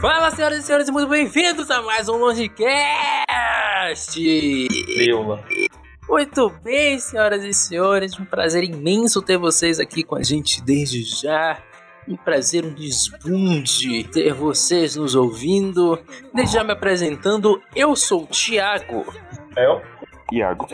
[0.00, 2.58] Fala, senhoras e senhores, muito bem-vindos a mais um Longecast!
[4.94, 5.42] Leula.
[6.06, 11.02] Muito bem, senhoras e senhores, um prazer imenso ter vocês aqui com a gente desde
[11.02, 11.62] já.
[12.06, 15.98] Um prazer, um desbunde ter vocês nos ouvindo.
[16.32, 19.06] Desde já me apresentando, eu sou o Thiago.
[19.56, 19.80] Eu?
[20.30, 20.68] Iago.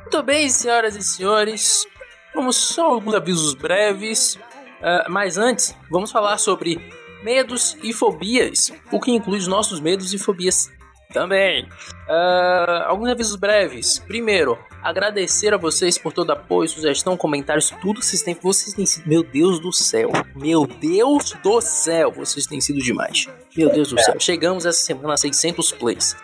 [0.00, 1.86] Muito bem, senhoras e senhores,
[2.34, 4.36] vamos só alguns avisos breves.
[4.82, 10.12] Ah, mas antes, vamos falar sobre medos e fobias, o que inclui os nossos medos
[10.12, 10.70] e fobias
[11.12, 11.66] também.
[12.08, 13.98] Ah, alguns avisos breves.
[14.00, 18.36] Primeiro, agradecer a vocês por todo apoio, sugestão, comentários, tudo que vocês têm.
[18.42, 19.08] Vocês têm sido.
[19.08, 20.10] Meu Deus do céu!
[20.34, 22.12] Meu Deus do céu!
[22.12, 23.26] Vocês têm sido demais.
[23.56, 24.16] Meu Deus do céu.
[24.18, 26.16] Chegamos essa semana a 600 plays.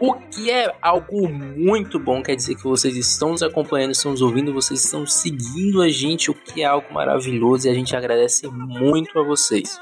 [0.00, 4.22] O que é algo muito bom, quer dizer que vocês estão nos acompanhando, estão nos
[4.22, 8.46] ouvindo, vocês estão seguindo a gente, o que é algo maravilhoso e a gente agradece
[8.46, 9.80] muito a vocês.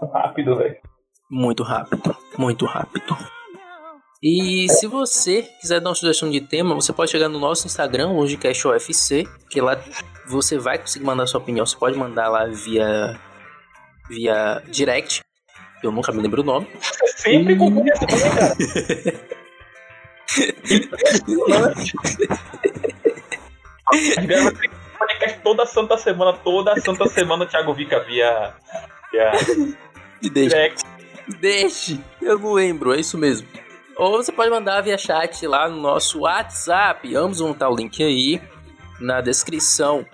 [0.12, 0.76] Rápido, velho.
[1.30, 3.16] Muito rápido, muito rápido.
[4.22, 8.10] E se você quiser dar uma sugestão de tema, você pode chegar no nosso Instagram,
[8.12, 9.78] HojeCastOFC, que lá
[10.26, 11.64] você vai conseguir mandar sua opinião.
[11.64, 13.16] Você pode mandar lá via,
[14.08, 15.20] via direct.
[15.82, 16.66] Eu nunca me lembro o nome.
[17.16, 18.54] Sempre confunde essa também, cara.
[24.98, 28.52] Podcast toda santa semana, toda santa semana o Thiago Vica via.
[29.12, 29.30] via
[30.22, 30.56] E deixa.
[30.56, 30.84] direct.
[31.40, 33.46] Deixe, eu não lembro, é isso mesmo.
[33.96, 37.14] Ou você pode mandar via chat lá no nosso WhatsApp.
[37.16, 38.40] Ambos vão estar o link aí
[39.00, 40.06] na descrição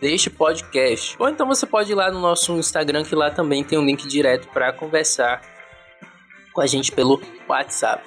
[0.00, 1.16] deste podcast.
[1.18, 4.06] Ou então você pode ir lá no nosso Instagram, que lá também tem um link
[4.06, 5.42] direto para conversar
[6.52, 8.04] com a gente pelo WhatsApp.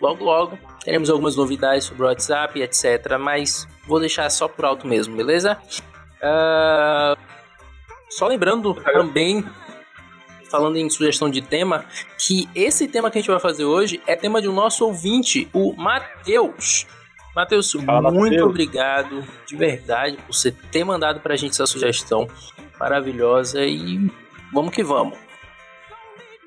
[0.00, 3.18] Logo, logo teremos algumas novidades sobre o WhatsApp, etc.
[3.18, 5.58] Mas vou deixar só por alto mesmo, beleza?
[6.22, 7.16] Ah,
[8.10, 9.44] só lembrando também
[10.52, 11.86] falando em sugestão de tema,
[12.18, 15.48] que esse tema que a gente vai fazer hoje é tema de um nosso ouvinte,
[15.52, 16.86] o Matheus.
[17.34, 18.50] Matheus, Fala, muito Matheus.
[18.50, 22.28] obrigado de verdade por você ter mandado pra gente essa sugestão
[22.78, 24.10] maravilhosa e
[24.52, 25.18] vamos que vamos.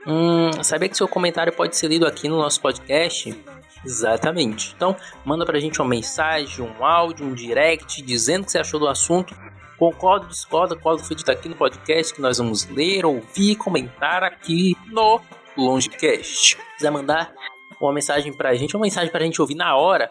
[0.05, 3.35] Hum, sabia que seu comentário pode ser lido aqui no nosso podcast?
[3.83, 4.73] Exatamente.
[4.75, 4.95] Então,
[5.25, 8.87] manda pra gente uma mensagem, um áudio, um direct dizendo o que você achou do
[8.87, 9.35] assunto
[9.77, 14.23] Concorda, discorda, qual foi dito aqui no podcast que nós vamos ler, ouvir e comentar
[14.23, 15.19] aqui no
[15.57, 16.55] Longecast.
[16.55, 17.33] Se quiser mandar
[17.79, 20.09] uma mensagem pra gente, uma mensagem pra gente ouvir na hora,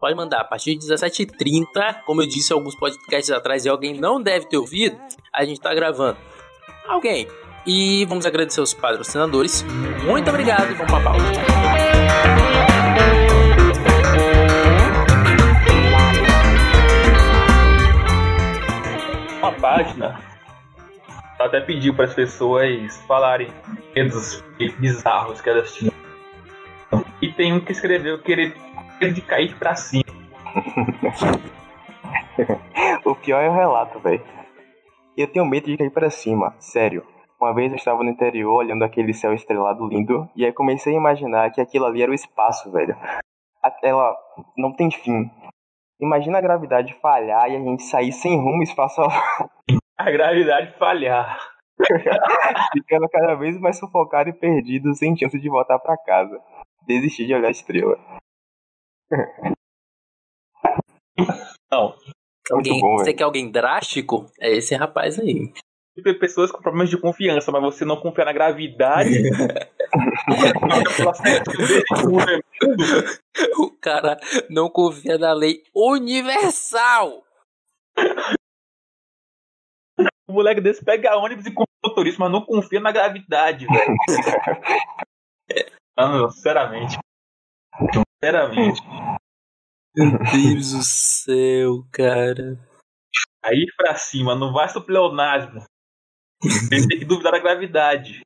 [0.00, 2.02] pode mandar a partir de 17h30.
[2.06, 4.98] Como eu disse alguns podcasts atrás e alguém não deve ter ouvido,
[5.32, 6.18] a gente tá gravando.
[6.88, 7.28] Alguém.
[7.66, 9.64] E vamos agradecer aos patrocinadores.
[10.04, 11.61] Muito obrigado e vamos pra pauta.
[19.42, 20.20] Uma página
[21.36, 23.48] até pediu para as pessoas falarem
[23.92, 24.40] medos
[24.78, 25.92] bizarros que elas tinham.
[27.20, 28.54] E tem um que escreveu querer
[29.00, 30.04] medo de cair pra cima.
[33.04, 34.22] O pior é o relato, velho.
[35.16, 37.04] Eu tenho medo de cair pra cima, sério.
[37.40, 40.96] Uma vez eu estava no interior olhando aquele céu estrelado lindo e aí comecei a
[40.96, 42.96] imaginar que aquilo ali era o espaço, velho.
[43.82, 44.16] Ela
[44.56, 45.28] não tem fim.
[46.02, 49.00] Imagina a gravidade falhar e a gente sair sem rumo espaço
[49.96, 51.38] A gravidade falhar.
[52.72, 56.40] ficando cada vez mais sufocado e perdido, sem chance de voltar pra casa.
[56.86, 57.96] Desistir de olhar a estrela.
[61.70, 61.94] Não.
[62.50, 64.26] Alguém, bom, você quer alguém drástico?
[64.40, 65.52] É esse rapaz aí.
[65.94, 69.10] Tem pessoas com problemas de confiança, mas você não confia na gravidade.
[73.58, 77.22] O cara não confia na lei universal.
[80.26, 81.52] o moleque desse pega ônibus e
[81.84, 83.96] motorista, mas não confia na gravidade, velho.
[85.98, 86.98] Não, sinceramente.
[88.22, 88.80] Sinceramente.
[89.94, 92.58] Meu Deus do céu, cara.
[93.44, 95.62] Aí pra cima, não vai sobre pleonasmo.
[96.70, 98.20] Ele tem que duvidar da gravidade.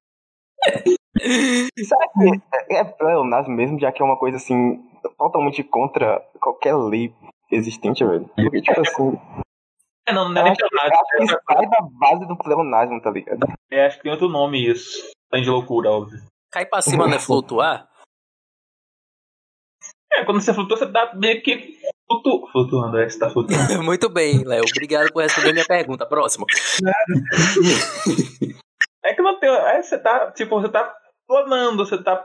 [1.78, 2.42] Será que
[2.74, 4.78] é, é pleonasmo mesmo, já que é uma coisa assim,
[5.18, 7.14] totalmente contra qualquer lei
[7.50, 8.28] existente, velho?
[8.34, 9.18] Porque, tipo assim,
[10.08, 10.94] É, não, não é eu nem pleonasmo.
[10.94, 13.46] acho que sai da base do pleonasmo, tá ligado?
[13.70, 15.10] É, acho que tem outro nome isso.
[15.30, 16.18] Tá de loucura, óbvio.
[16.52, 17.88] Cai pra cima não é flutuar?
[20.12, 22.47] É, quando você flutua, você tá meio que flutu...
[22.53, 22.99] flutuando.
[22.99, 23.82] É, você tá flutuando.
[23.85, 24.64] Muito bem, Léo.
[24.70, 26.06] Obrigado por responder minha pergunta.
[26.06, 26.47] Próximo.
[29.05, 29.49] É que não tem.
[29.50, 30.94] É, você tá, tipo, você tá
[31.26, 32.25] planando, você tá.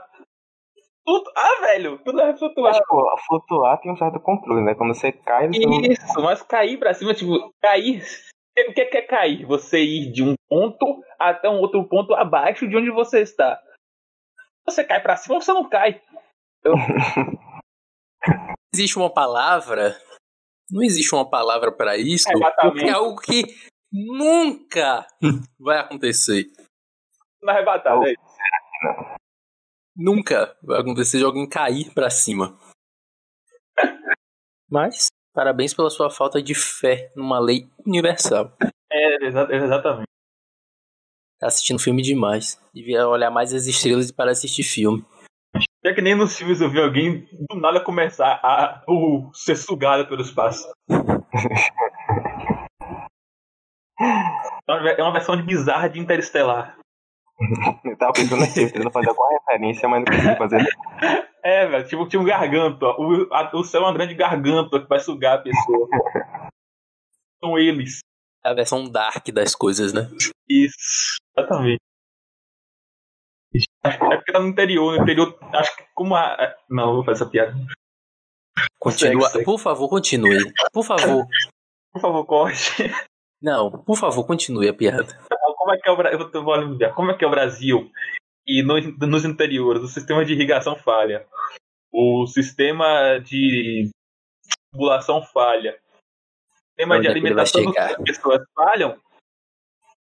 [1.04, 1.30] Flutu...
[1.36, 2.80] Ah, velho, tudo é flutuar.
[2.88, 4.74] Pô, flutuar tem um certo controle, né?
[4.74, 5.80] Quando você cai, você não...
[5.80, 8.02] Isso, mas cair pra cima, tipo, cair.
[8.68, 9.44] O que é, que é cair?
[9.46, 13.60] Você ir de um ponto até um outro ponto abaixo de onde você está.
[14.66, 16.00] Você cai pra cima ou você não cai?
[16.64, 16.74] Eu...
[18.74, 20.00] existe uma palavra.
[20.70, 22.26] Não existe uma palavra para isso.
[22.70, 23.44] Porque é algo que
[23.92, 25.06] nunca
[25.58, 26.46] vai acontecer.
[27.42, 28.16] Na arrebatada aí.
[29.94, 32.58] Nunca vai acontecer de alguém cair pra cima.
[34.70, 38.56] Mas, parabéns pela sua falta de fé numa lei universal.
[38.90, 40.06] É, exa- exatamente.
[41.38, 42.58] Tá assistindo filme demais.
[42.72, 45.04] Devia olhar mais as estrelas para assistir filme.
[45.84, 50.06] É que nem nos filmes eu vi alguém do nada começar a uh, ser sugado
[50.06, 50.68] pelo espaço.
[54.68, 56.78] É uma versão de bizarra de Interestelar.
[57.84, 60.64] Eu tava pensando aqui, tentando fazer alguma referência, mas não consegui fazer.
[61.44, 62.86] É, velho, tipo, tinha um garganto.
[62.86, 62.94] ó.
[63.00, 65.88] O, a- o céu é uma grande garganta que vai sugar a pessoa.
[67.42, 67.98] São eles.
[68.44, 70.08] É a versão dark das coisas, né?
[70.48, 71.80] Isso, exatamente.
[73.84, 74.96] É porque tá no interior.
[74.96, 76.54] No interior, acho que como a.
[76.70, 77.54] Não, eu vou fazer essa piada.
[78.78, 79.28] Continua.
[79.28, 79.44] segue.
[79.44, 80.52] Por favor, continue.
[80.72, 81.26] Por favor.
[81.92, 82.90] Por favor, corte.
[83.42, 85.06] Não, por favor, continue a piada.
[85.56, 86.30] Como é que é o Brasil?
[86.32, 86.92] Eu vou lembrar.
[86.94, 87.90] Como é que é o Brasil?
[88.46, 91.26] E no- nos interiores, o sistema de irrigação falha.
[91.92, 93.90] O sistema de
[94.72, 95.78] tubulação falha.
[95.78, 98.96] O sistema Onde de é alimentação das pessoas falham.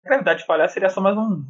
[0.03, 1.43] Na verdade, falhar seria só mais um.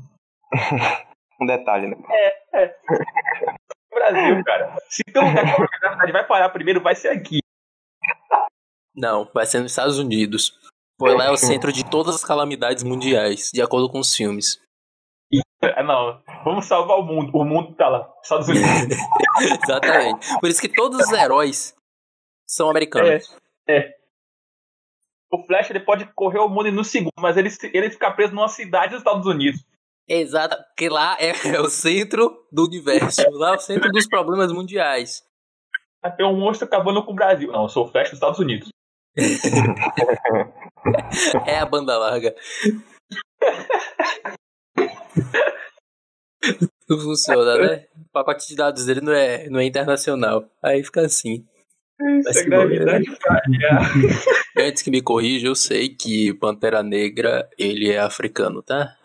[1.39, 1.97] Um detalhe, né?
[3.93, 4.75] Brasil, cara.
[4.89, 7.39] Se tem um lugar que a gravidade vai falhar primeiro, vai ser aqui.
[8.95, 10.57] Não, vai ser nos Estados Unidos.
[10.97, 14.59] Pois lá é o centro de todas as calamidades mundiais, de acordo com os filmes.
[15.61, 17.31] Ah, Não, vamos salvar o mundo.
[17.35, 18.11] O mundo tá lá.
[18.21, 18.97] Estados Unidos.
[19.63, 20.39] Exatamente.
[20.39, 21.75] Por isso que todos os heróis
[22.47, 23.35] são americanos.
[25.31, 28.33] O Flash ele pode correr o mundo em um segundo, mas ele, ele fica preso
[28.33, 29.63] numa cidade dos Estados Unidos.
[30.07, 34.51] Exato, porque lá é, é o centro do universo, lá é o centro dos problemas
[34.51, 35.23] mundiais.
[36.15, 37.51] Tem um monstro acabando com o Brasil.
[37.51, 38.69] Não, eu sou o Flash dos Estados Unidos.
[41.45, 42.33] É a banda larga.
[46.89, 47.87] Não funciona, né?
[47.97, 50.45] O pacote de dados dele não é, não é internacional.
[50.63, 51.45] Aí fica assim.
[51.99, 53.81] Isso é gravidade falha.
[54.57, 58.95] Antes que me corrija, eu sei que Pantera Negra, ele é africano, tá?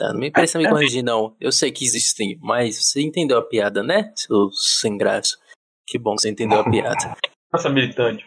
[0.00, 1.36] Tá, não me precisa me corrigir, não.
[1.38, 4.10] Eu sei que existem, mas você entendeu a piada, né?
[4.16, 5.36] Seu sem graça.
[5.86, 7.14] Que bom que você entendeu a piada.
[7.52, 8.24] Nossa, militante.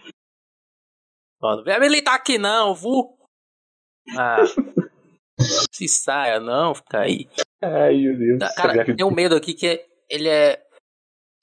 [1.41, 3.17] Ó, não vem militar aqui não, vu!
[4.15, 4.43] Ah,
[5.71, 7.27] se saia não, fica aí.
[7.59, 8.39] Ai, meu Deus.
[8.39, 10.61] Tá, Cara, tem um medo aqui que é, ele é...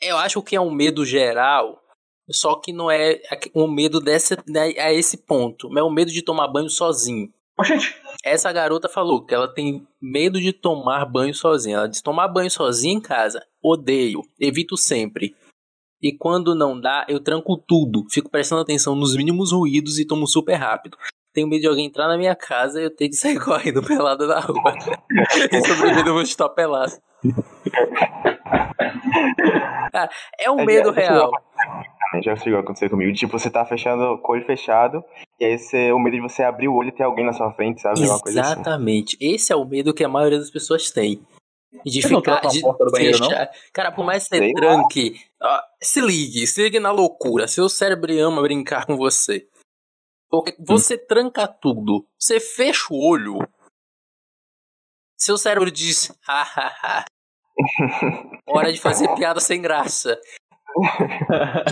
[0.01, 1.83] Eu acho que é um medo geral,
[2.31, 3.21] só que não é
[3.55, 5.77] um medo dessa, né, a esse ponto.
[5.77, 7.33] É um medo de tomar banho sozinho.
[7.65, 11.79] Gente, Essa garota falou que ela tem medo de tomar banho sozinha.
[11.79, 15.35] Ela diz: tomar banho sozinha em casa, odeio, evito sempre.
[16.03, 20.27] E quando não dá, eu tranco tudo, fico prestando atenção nos mínimos ruídos e tomo
[20.27, 20.97] super rápido.
[21.33, 24.27] Tenho medo de alguém entrar na minha casa e eu ter que sair correndo pelado
[24.27, 24.75] na rua.
[25.53, 26.93] e sobreviver eu vou estar pelado.
[29.93, 31.31] Cara, é um É, medo real.
[32.23, 33.13] Já chegou a acontecer comigo.
[33.13, 35.05] Tipo, você tá fechando com o olho fechado,
[35.39, 37.53] e aí você, o medo de você abrir o olho e ter alguém na sua
[37.53, 38.01] frente, sabe?
[38.01, 38.53] Uma coisa assim.
[38.53, 39.17] Exatamente.
[39.21, 41.25] Esse é o medo que a maioria das pessoas tem.
[41.85, 42.41] De Você não ficar.
[42.41, 43.29] De porta do banheiro, não?
[43.73, 45.21] Cara, por mais que você Sei tranque.
[45.41, 47.47] ó, se ligue, se ligue na loucura.
[47.47, 49.47] Seu cérebro ama brincar com você.
[50.29, 52.07] Porque você tranca tudo.
[52.19, 53.39] Você fecha o olho.
[55.17, 56.13] Seu cérebro diz.
[56.23, 57.05] Hahaha.
[58.49, 60.21] Hora de fazer piada sem graça.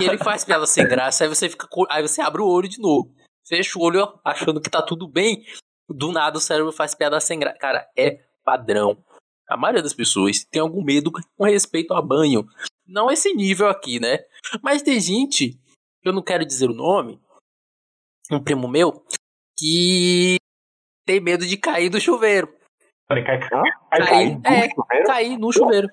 [0.01, 1.67] E ele faz piada sem graça, aí você fica.
[1.91, 3.15] Aí você abre o olho de novo.
[3.47, 5.45] Fecha o olho achando que tá tudo bem.
[5.89, 7.57] Do nada o cérebro faz piada sem graça.
[7.59, 9.03] Cara, é padrão.
[9.49, 12.47] A maioria das pessoas tem algum medo com respeito a banho.
[12.87, 14.19] Não esse nível aqui, né?
[14.63, 15.59] Mas tem gente,
[16.05, 17.19] eu não quero dizer o nome,
[18.31, 19.03] um primo meu,
[19.59, 20.37] que
[21.07, 22.55] tem medo de cair do chuveiro.
[23.09, 23.63] Cai, cai, Hã?
[23.91, 24.57] cai, Cair, cai.
[24.67, 25.07] é, Chuveiro?
[25.07, 25.89] cair no chuveiro.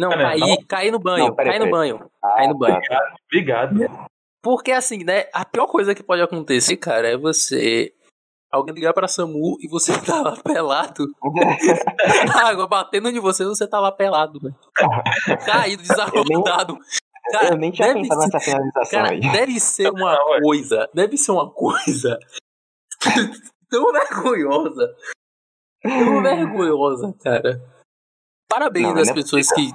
[0.00, 2.80] Não, Pera, cair, cair no banho, Não, pera, no banho, Ah, cair no banho.
[3.26, 4.08] Obrigado.
[4.42, 5.24] Porque assim, né?
[5.34, 7.92] A pior coisa que pode acontecer, cara, é você.
[8.50, 11.04] Alguém ligar pra SAMU e você tá lá pelado.
[12.34, 14.54] A água batendo em você você tá lá pelado, velho.
[15.44, 16.78] Caído, desacordado.
[17.32, 19.20] Cara, eu nem tinha deve pensado ser- nessa finalização Cara, aí.
[19.20, 20.88] deve ser uma coisa.
[20.94, 22.18] Deve ser uma coisa.
[23.68, 24.96] tão vergonhosa.
[25.82, 27.60] Tão vergonhosa, cara.
[28.50, 29.70] Parabéns Não, às é pessoas que.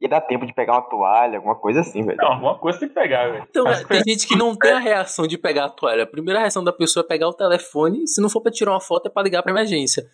[0.00, 2.16] Ia dar tempo de pegar uma toalha, alguma coisa assim, velho.
[2.18, 3.44] Não, alguma coisa tem que pegar, velho.
[3.50, 6.04] Então, que tem gente que não tem a reação de pegar a toalha.
[6.04, 8.06] A primeira reação da pessoa é pegar o telefone.
[8.06, 10.08] Se não for pra tirar uma foto, é pra ligar pra emergência.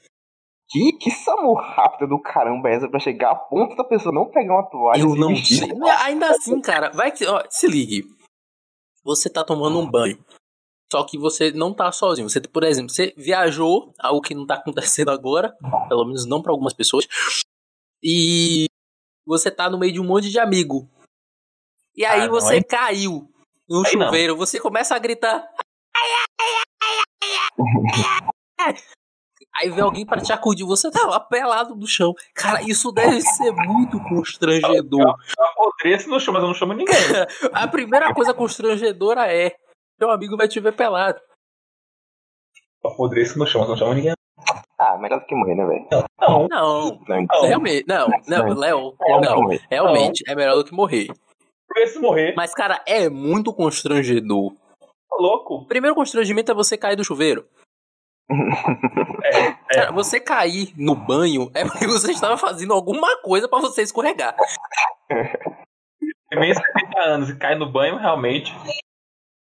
[0.71, 4.31] Que, que SAMU rápida do caramba é essa pra chegar a ponto da pessoa não
[4.31, 5.69] pegar uma toalha Eu não sei.
[6.05, 7.27] Ainda assim, cara, vai que.
[7.27, 8.05] Ó, se ligue.
[9.05, 10.19] Você tá tomando um banho.
[10.95, 12.29] Só que você não tá sozinho.
[12.31, 15.53] Você, por exemplo, você viajou, algo que não tá acontecendo agora,
[15.89, 17.09] pelo menos não pra algumas pessoas.
[18.01, 18.67] E
[19.27, 20.89] você tá no meio de um monte de amigo.
[21.97, 23.29] E aí Ah, não, você caiu
[23.69, 24.07] no Aí não.
[24.07, 25.45] chuveiro, você começa a gritar.
[29.57, 32.15] Aí vem alguém para te acudir, você tá lá pelado no chão.
[32.37, 35.17] Cara, isso deve ser muito constrangedor.
[35.37, 36.95] Eu apodreço no chão, mas eu não chamo ninguém.
[37.53, 39.57] A primeira coisa constrangedora é:
[39.99, 41.21] seu amigo vai te ver pelado.
[42.85, 44.13] Apodreço no chão, não chamo ninguém.
[44.79, 45.89] Ah, melhor do que morrer, né, velho?
[46.21, 51.07] Não, Não, Não, realmente, não, não, Léo, que não, realmente é melhor do que morrer.
[51.87, 54.53] se morrer, Mas, cara, é muito constrangedor.
[54.81, 55.55] tá louco.
[55.57, 57.47] O primeiro constrangimento é você cair do chuveiro.
[59.23, 63.83] É, Cara, você cair no banho é porque você estava fazendo alguma coisa pra você
[63.83, 64.35] escorregar.
[65.09, 68.53] tem meio 70 anos e cai no banho, realmente.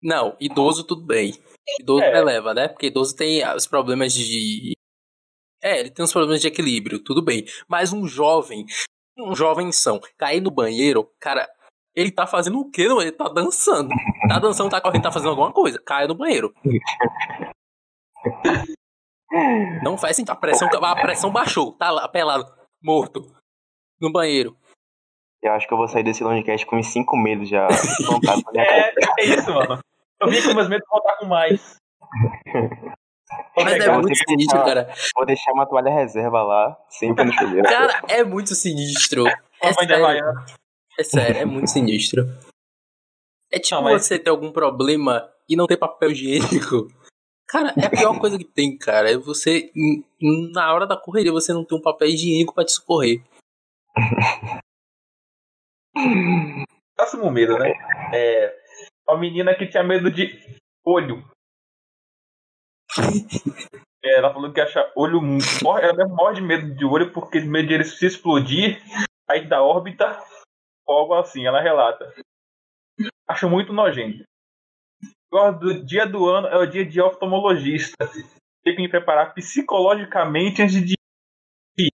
[0.07, 1.33] Não, idoso tudo bem.
[1.81, 2.13] Idoso É.
[2.13, 2.69] releva, né?
[2.69, 4.73] Porque idoso tem os problemas de.
[5.61, 7.45] É, ele tem os problemas de equilíbrio, tudo bem.
[7.69, 8.65] Mas um jovem,
[9.19, 11.49] um jovem são, cair no banheiro, cara,
[11.93, 12.87] ele tá fazendo o quê?
[12.87, 13.89] Não, ele tá dançando.
[14.29, 15.83] Tá dançando, tá correndo, tá fazendo alguma coisa.
[15.85, 16.55] Cai no banheiro.
[19.83, 20.31] Não faz sentido.
[20.31, 21.73] A pressão, a pressão baixou.
[21.73, 22.47] Tá lá, pelado,
[22.81, 23.35] morto.
[24.01, 24.57] No banheiro.
[25.43, 27.67] Eu acho que eu vou sair desse Longcast com uns 5 medos já
[28.55, 29.81] É, é isso, mano.
[30.21, 31.77] Eu vi que meus medos com mais.
[33.57, 34.93] Mas é muito sinistro, cara.
[35.17, 37.69] Vou deixar uma toalha reserva lá, sempre no chuveiro.
[37.69, 39.25] Cara, é muito sinistro.
[39.61, 40.25] É sério.
[40.99, 42.23] É sério, é muito sinistro.
[43.51, 46.89] É tipo Não, mas- você ter algum problema e não ter papel higiênico.
[47.49, 49.11] Cara, é a pior coisa que tem, cara.
[49.11, 49.71] É você,
[50.53, 53.23] na hora da correria, você não ter um papel higiênico pra te socorrer.
[56.97, 57.73] Próximo medo, né?
[58.13, 58.66] É.
[59.09, 61.25] Uma menina que tinha medo de olho.
[64.05, 65.21] É, ela falou que acha olho.
[65.83, 68.81] Ela morre de medo de olho porque de medo de ele se explodir,
[69.29, 70.19] sair da órbita,
[70.87, 71.47] ou algo assim.
[71.47, 72.13] Ela relata.
[73.29, 74.25] Acho muito nojento.
[75.61, 78.09] Do dia do ano é o dia de oftalmologista.
[78.65, 80.95] Tenho que me preparar psicologicamente antes de.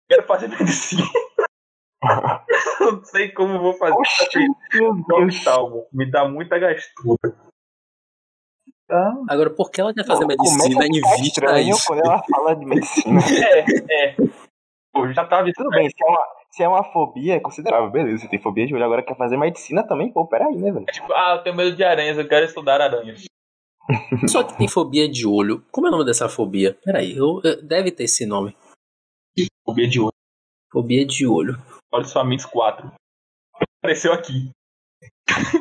[0.09, 1.03] Quero fazer medicina.
[2.93, 3.95] Não sei como vou fazer.
[3.95, 4.39] Oxi,
[4.75, 5.87] meu oftalmo.
[5.93, 7.37] Me dá muita gastura.
[8.91, 11.87] Ah, Agora, por que ela quer fazer medicina a em vista estranho isso?
[11.87, 13.21] quando ela fala de medicina.
[13.91, 14.17] é, é.
[14.93, 17.91] Pô, já tava Tudo bem, se é, uma, se é uma fobia, é considerável.
[17.91, 20.11] Beleza, você tem fobia de olho, agora quer fazer medicina também?
[20.11, 20.87] Pô, peraí, né, velho?
[20.87, 23.25] Tipo, ah, eu tenho medo de aranhas, eu quero estudar aranhas.
[24.29, 25.63] Só que tem fobia de olho.
[25.71, 26.75] Como é o nome dessa fobia?
[26.83, 28.57] Peraí, eu, eu- deve ter esse nome.
[29.67, 30.13] Fobia de olho.
[30.73, 31.59] Fobia de olho.
[31.91, 32.93] Olhos famintos 4.
[33.79, 34.51] Apareceu aqui.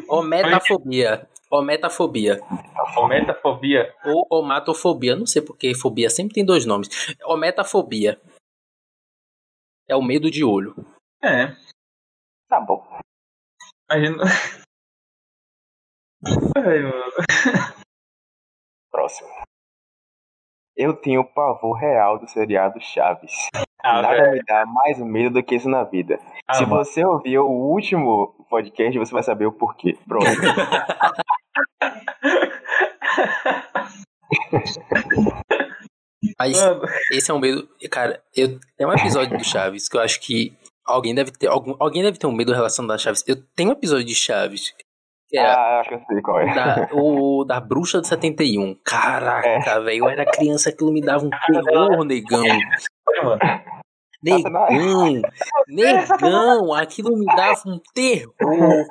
[0.10, 1.28] Ometafobia.
[1.50, 2.40] Ometafobia.
[2.98, 3.96] Ometafobia.
[4.06, 5.16] Ou omatofobia.
[5.16, 6.90] Não sei porque fobia sempre tem dois nomes.
[7.24, 8.20] Ometafobia.
[9.88, 10.76] É o medo de olho.
[11.24, 11.56] É.
[12.50, 12.86] Tá bom.
[13.90, 14.24] Imagina.
[16.58, 17.12] Ai, mano.
[18.92, 19.30] Próximo.
[20.76, 23.32] Eu tenho pavor real do seriado Chaves.
[23.90, 24.32] Ah, Nada velho.
[24.34, 26.20] me dá mais medo do que isso na vida.
[26.48, 26.84] Ah, Se mano.
[26.84, 29.98] você ouvir o último podcast, você vai saber o porquê.
[30.08, 30.26] Pronto.
[36.40, 36.58] Mas
[37.12, 37.68] esse é um medo.
[37.92, 40.54] Cara, eu, tem um episódio do Chaves que eu acho que
[40.86, 41.48] alguém deve ter.
[41.48, 43.24] Algum, alguém deve ter um medo em relação da Chaves.
[43.28, 44.74] Eu tenho um episódio de Chaves.
[45.34, 46.54] É ah, acho que eu sei qual é.
[46.54, 48.76] da, o da Bruxa de 71.
[48.84, 50.06] Caraca, velho.
[50.06, 52.44] Eu era criança, aquilo me dava um terror, negão.
[53.24, 53.40] mano.
[54.24, 55.22] Negão,
[55.68, 58.86] negão, aquilo me dava um terror.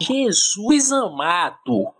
[0.00, 1.92] Jesus amado.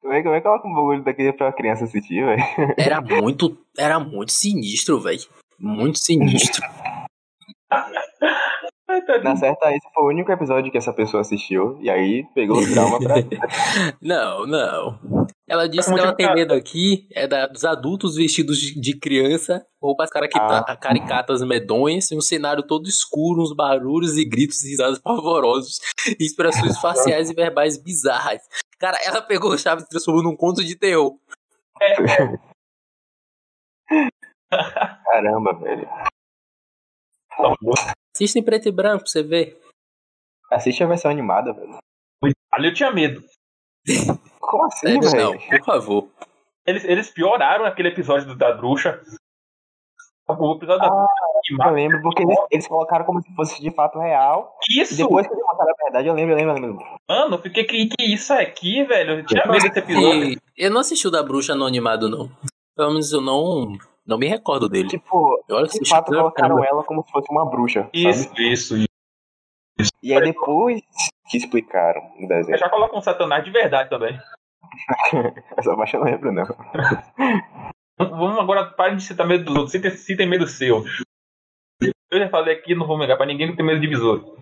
[0.00, 2.42] Como é, como é que coloca um bagulho daquele pra criança assistir, velho?
[2.76, 5.20] Era muito, era muito sinistro, velho.
[5.58, 6.62] Muito sinistro.
[8.88, 11.76] Tá Na certa, esse foi o único episódio que essa pessoa assistiu.
[11.78, 13.16] E aí pegou o trauma pra.
[14.00, 14.98] Não, não.
[15.46, 18.98] Ela disse que Muito ela tem medo aqui é da, dos adultos vestidos de, de
[18.98, 20.76] criança, roupas Ah.
[20.76, 25.80] caricatas medonhas, e um cenário todo escuro, uns barulhos e gritos e risadas pavorosos,
[26.18, 28.40] e expressões faciais e verbais bizarras.
[28.78, 31.14] Cara, ela pegou o Chaves e transformou num conto de terror.
[35.04, 35.86] Caramba, velho.
[38.14, 39.60] Assista em preto e branco pra você ver.
[40.50, 41.78] Assiste a versão animada, velho.
[42.52, 43.22] Ali eu tinha medo.
[44.40, 45.48] Como assim, Sério, não, velho?
[45.50, 46.08] por favor.
[46.66, 49.02] Eles, eles pioraram aquele episódio do- da bruxa.
[50.28, 51.06] O episódio da
[51.66, 54.58] Eu lembro porque eles, eles colocaram como se fosse de fato real.
[54.68, 54.94] E Isso!
[54.96, 56.84] depois que eles contaram a verdade, eu lembro, eu lembro, eu lembro.
[57.08, 59.20] Mano, eu fiquei que, que isso aqui, velho?
[59.20, 60.32] Eu tinha medo desse episódio.
[60.32, 62.30] E eu não assisti o da bruxa no animado, não.
[62.76, 64.88] Pelo menos eu não, não me recordo dele.
[64.88, 66.66] Tipo, Eu de assisti fato colocaram caramba.
[66.66, 67.82] ela como se fosse uma bruxa.
[67.82, 67.90] sabe?
[67.94, 68.76] Isso, isso,
[69.78, 69.92] isso.
[70.02, 70.80] E aí depois
[71.28, 72.58] que explicaram Eu desenho.
[72.58, 74.18] já coloco um Satanás de verdade também.
[75.56, 76.44] Essa eu não lembro, não.
[77.98, 79.72] Vamos agora, para de citar medo dos outros.
[79.72, 80.84] Citem, citem medo seu.
[82.10, 84.36] Eu já falei aqui, não vou negar pra ninguém que tem medo de besouro.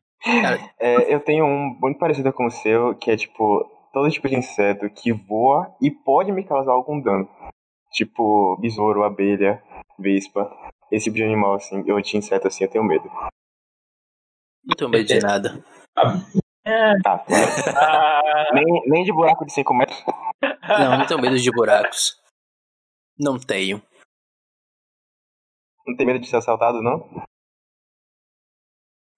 [0.79, 4.37] É, eu tenho um muito parecido com o seu, que é tipo, todo tipo de
[4.37, 7.29] inseto que voa e pode me causar algum dano.
[7.97, 9.63] Tipo, besouro, abelha,
[9.99, 10.55] vespa.
[10.93, 13.09] Esse tipo de animal, assim, eu de inseto assim, eu tenho medo.
[14.63, 15.65] Não tenho medo de nada.
[17.03, 17.51] Tá, claro.
[17.75, 19.99] Ah, nem, nem de buraco de 5 metros.
[20.43, 22.21] Não, não tenho medo de buracos.
[23.19, 23.83] Não tenho.
[25.87, 27.09] Não tem medo de ser assaltado, não?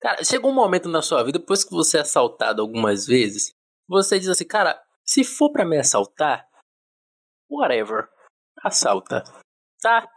[0.01, 3.51] Cara, chegou um momento na sua vida, depois que você é assaltado algumas vezes,
[3.89, 6.49] você diz assim, cara, se for pra me assaltar,
[7.51, 8.09] whatever,
[8.63, 9.25] assalta,
[9.81, 10.09] tá?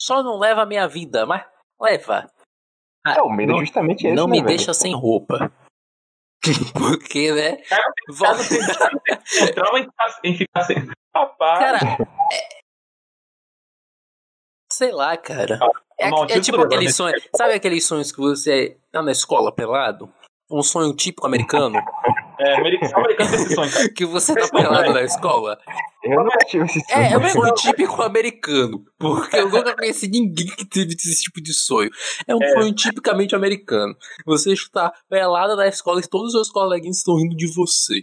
[0.00, 1.44] Só não leva a minha vida, mas
[1.80, 2.30] leva.
[3.06, 4.48] Ah, É, o medo não, é justamente esse, não né, me velho?
[4.56, 5.52] deixa sem roupa.
[6.72, 7.56] Porque, né?
[7.64, 10.76] Cara, Vol- o trauma em ficar, em ficar sem.
[11.14, 11.78] Rapaz, Cara,
[12.32, 12.60] é...
[14.72, 15.58] sei lá, cara.
[15.98, 16.92] É, Não, é título tipo não, aqueles né?
[16.92, 17.28] sonhos.
[17.36, 20.10] Sabe aqueles sonhos que você tá na escola pelado?
[20.50, 21.78] Um sonho típico americano?
[22.38, 23.88] é, americano tem esse sonho, cara.
[23.92, 25.58] Que você tá pelado na escola?
[26.12, 27.00] Eu nunca tive esse sonho.
[27.02, 28.84] É, é um sonho típico americano.
[28.98, 31.90] Porque eu nunca conheci ninguém que teve esse tipo de sonho.
[32.26, 32.52] É um É.
[32.52, 33.94] sonho tipicamente americano.
[34.26, 38.00] Você está pelado na escola e todos os seus coleguinhas estão rindo de você.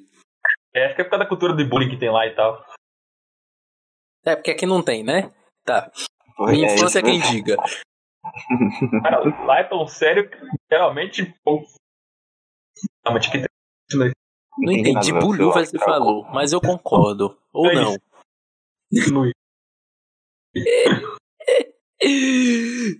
[0.75, 2.63] É, acho que é por causa da cultura de bullying que tem lá e tal.
[4.25, 5.33] É, porque aqui não tem, né?
[5.65, 5.89] Tá.
[6.35, 7.31] Foi- Minha é infância é isso quem mesmo.
[7.33, 7.57] diga.
[9.03, 10.37] Cara, lá é tão sério que
[10.69, 11.33] geralmente.
[11.43, 11.63] Pô,
[13.05, 13.47] não, mas tinha que
[13.89, 14.11] ter.
[14.57, 17.37] Não Entendi seu você falou, mas eu concordo.
[17.53, 17.95] Ou É não.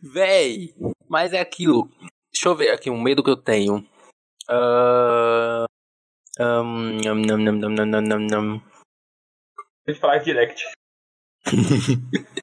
[0.04, 0.74] Véi,
[1.08, 1.90] mas é aquilo.
[2.32, 3.86] Deixa eu ver aqui um medo que eu tenho.
[6.40, 8.62] Nham, nham, nham, nham, nham.
[9.86, 10.64] Deixa eu falar direct.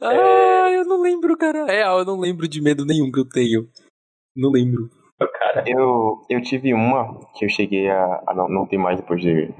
[0.00, 1.64] Ah, eu não lembro, cara.
[1.64, 3.68] Real, eu não lembro de medo nenhum que eu tenho.
[4.34, 4.90] Não lembro.
[5.28, 9.20] Cara, Eu, eu tive uma que eu cheguei a, a não, não ter mais depois
[9.20, 9.52] de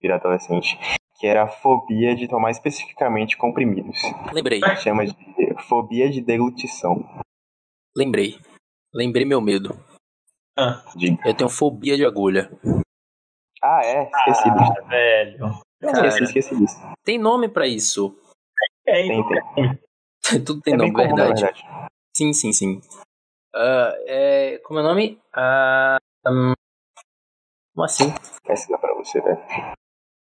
[0.00, 0.78] virar adolescente,
[1.18, 3.96] que era a fobia de tomar especificamente comprimidos.
[4.32, 5.14] Lembrei, Chama de
[5.68, 7.04] fobia de deglutição.
[7.96, 8.38] lembrei.
[8.94, 9.76] Lembrei meu medo.
[10.96, 11.16] De...
[11.24, 12.50] Eu tenho fobia de agulha.
[13.62, 14.72] Ah, é, esqueci disso.
[14.76, 15.38] ah, velho.
[15.80, 16.76] Cara, Esqueci, esqueci disso.
[17.04, 18.14] tem nome pra isso.
[18.86, 19.78] É, Tem, tem.
[20.44, 21.42] Tudo tem é nome, comum, na verdade.
[21.42, 21.88] verdade.
[22.16, 22.80] Sim, sim, sim.
[23.54, 25.20] Ah, é, como é o nome?
[25.34, 26.54] Ah, hum,
[27.74, 28.12] como assim?
[28.46, 29.38] Pesquisar pra você, velho.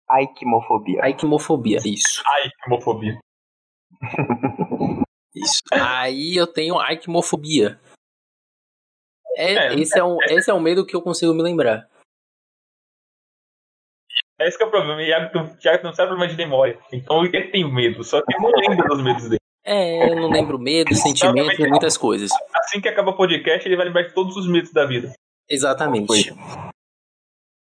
[0.09, 1.03] Aikimofobia.
[1.05, 2.23] Aikimofobia, isso.
[2.27, 3.19] Ai, que homofobia.
[5.35, 5.63] Isso.
[5.73, 7.81] Aí eu tenho aikimofobia.
[9.35, 11.89] É, É, esse, é um, esse é um medo que eu consigo me lembrar.
[14.39, 15.01] É esse que é o problema.
[15.01, 16.79] O o Thiago não sabe problema de memória.
[16.93, 19.42] Então ele tem medo, só que ele não lembra dos medos dele.
[19.65, 22.31] É, eu não lembro medo, sentimento e muitas coisas.
[22.55, 25.13] Assim que acaba o podcast, ele vai lembrar de todos os medos da vida.
[25.49, 26.07] Exatamente.
[26.07, 26.19] Foi.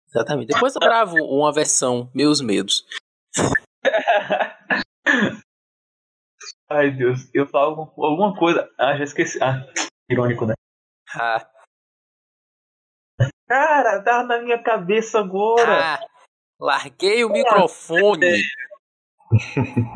[0.08, 0.48] Exatamente.
[0.48, 2.84] Depois eu gravo uma versão, meus medos.
[6.68, 7.28] Ai, Deus.
[7.34, 8.68] Eu falo algum- alguma coisa.
[8.78, 9.38] Ah, já esqueci.
[9.42, 9.64] Ah,
[10.10, 10.54] irônico, né?
[11.14, 11.46] Ah,
[13.48, 15.96] Cara, tá na minha cabeça agora.
[15.96, 16.00] ah,
[16.58, 18.42] larguei o microfone.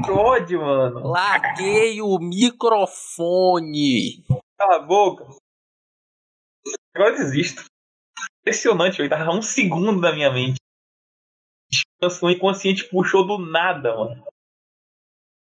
[0.05, 1.09] Que ódio, mano.
[1.09, 3.75] Larguei o microfone.
[4.59, 5.27] Cala a boca.
[6.95, 7.65] Agora desisto.
[8.41, 9.11] Impressionante, velho.
[9.11, 10.57] Tava um segundo da minha mente.
[12.23, 14.25] O inconsciente puxou do nada, mano.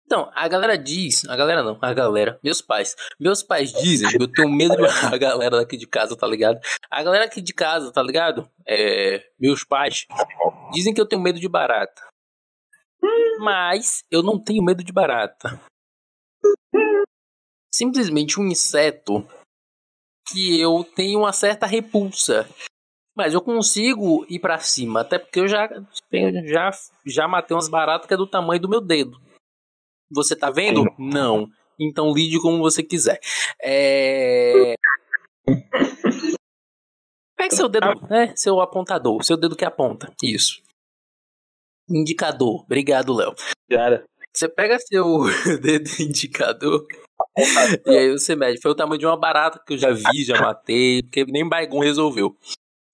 [0.06, 2.94] Então, a galera diz, a galera não, a galera, meus pais.
[3.18, 6.60] Meus pais dizem, eu tenho medo de a galera daqui de casa, tá ligado?
[6.88, 8.48] A galera aqui de casa, tá ligado?
[8.66, 10.06] É, meus pais
[10.72, 12.00] dizem que eu tenho medo de barata.
[13.38, 15.60] Mas eu não tenho medo de barata.
[17.72, 19.26] Simplesmente um inseto
[20.28, 22.48] que eu tenho uma certa repulsa.
[23.14, 25.68] Mas eu consigo ir pra cima, até porque eu já
[26.44, 26.70] já
[27.06, 29.18] já matei umas baratas que é do tamanho do meu dedo.
[30.10, 30.84] Você tá vendo?
[30.98, 31.48] Não.
[31.78, 33.20] Então lide como você quiser.
[33.62, 34.74] É...
[37.36, 38.34] Pegue seu dedo, né?
[38.36, 40.12] Seu apontador, seu dedo que aponta.
[40.22, 40.62] Isso.
[41.88, 42.64] Indicador.
[42.64, 43.34] Obrigado, Léo.
[43.70, 44.04] Cara.
[44.32, 45.22] Você pega seu
[45.62, 46.86] dedo indicador
[47.86, 48.60] e aí você mede.
[48.60, 51.80] Foi o tamanho de uma barata que eu já vi, já matei, porque nem Baigon
[51.80, 52.36] resolveu.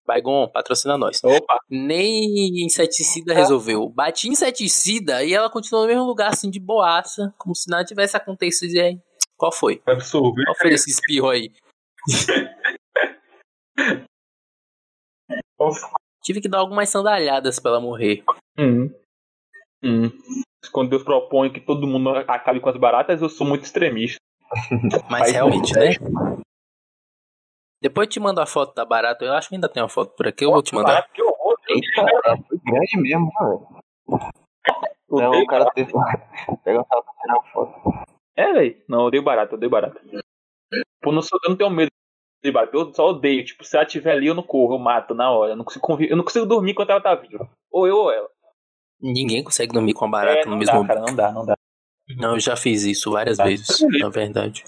[0.06, 1.22] Baigon, patrocina nós.
[1.24, 3.88] Opa, Nem inseticida resolveu.
[3.88, 8.16] Bati inseticida e ela continuou no mesmo lugar, assim, de boaça, como se nada tivesse
[8.16, 8.74] acontecido.
[8.74, 8.98] E aí,
[9.36, 9.80] qual foi?
[9.84, 10.42] foi absurdo.
[10.44, 11.52] Qual foi esse espirro aí?
[16.22, 18.22] Tive que dar algumas sandalhadas pra ela morrer.
[18.58, 18.90] Hum.
[19.82, 20.10] Hum.
[20.70, 24.18] Quando Deus propõe que todo mundo acabe com as baratas, eu sou muito extremista.
[25.10, 25.90] Mas Faz realmente, né?
[27.80, 29.24] Depois eu te mando a foto da barata.
[29.24, 30.44] Eu acho que ainda tem uma foto por aqui.
[30.44, 31.08] Eu vou te mandar.
[31.12, 31.56] Que horror.
[31.68, 33.30] Eita, foi grande mesmo,
[35.10, 35.92] Então odeio o cara teve.
[36.64, 38.04] Pega o cara pra tirar foto.
[38.36, 38.82] É, velho.
[38.88, 40.00] Não, eu odeio barato, eu odeio barato.
[41.02, 41.90] Pô, não sou, eu não tenho medo
[42.42, 43.44] de barato, eu só odeio.
[43.44, 45.52] Tipo, se ela estiver ali, eu não corro, eu mato na hora.
[45.52, 47.48] Eu não consigo, convi- eu não consigo dormir enquanto ela tá viva.
[47.70, 48.28] Ou eu ou ela.
[49.00, 51.54] Ninguém consegue dormir com a barata É, no mesmo dá, cara, não dá, não dá.
[52.16, 54.64] Não, eu já fiz isso várias Ah, vezes, na verdade.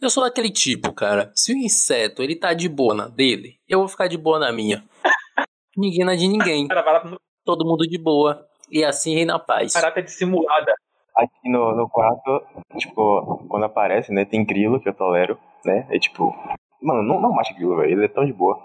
[0.00, 1.30] Eu sou daquele tipo, cara.
[1.34, 4.50] Se o inseto ele tá de boa na dele, eu vou ficar de boa na
[4.52, 4.84] minha.
[5.76, 6.66] Ninguém na de ninguém.
[7.44, 8.46] Todo mundo de boa.
[8.70, 9.72] E assim reina a paz.
[9.72, 10.72] barata é dissimulada.
[11.16, 12.40] Aqui no, no quarto,
[12.78, 15.86] tipo, quando aparece, né, tem grilo que eu tolero, né?
[15.90, 16.34] É tipo.
[16.82, 17.90] Mano, não, não mate grilo, velho.
[17.90, 18.58] Ele é tão de boa.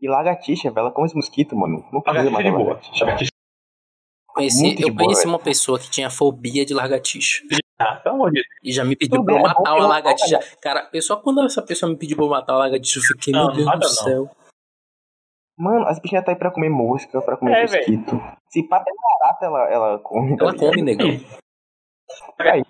[0.00, 1.84] E lagartixa, velho, ela come esse mosquito, mano.
[1.92, 2.62] Não precisa matar boa.
[2.64, 3.04] lagartixa.
[3.04, 3.30] Lagartixa.
[4.28, 5.32] Conheci, eu boa, conheci velho.
[5.34, 7.42] uma pessoa que tinha fobia de lagartixa.
[7.78, 8.46] Ah, pelo amor de Deus.
[8.62, 10.38] E já me pediu Tudo pra eu é bom matar que uma não lagartixa.
[10.60, 13.46] Cara, pessoal, quando essa pessoa me pediu pra eu matar uma lagartixa, eu fiquei, Não,
[13.46, 13.88] meu Deus do não.
[13.88, 14.30] céu.
[15.56, 18.20] Mano, as bichinhas tá aí pra comer mosca, pra comer É, mosquito.
[18.50, 20.36] Se pá, até barata ela, ela come.
[20.36, 21.08] tá Ela come, negão.
[22.40, 22.62] Aí,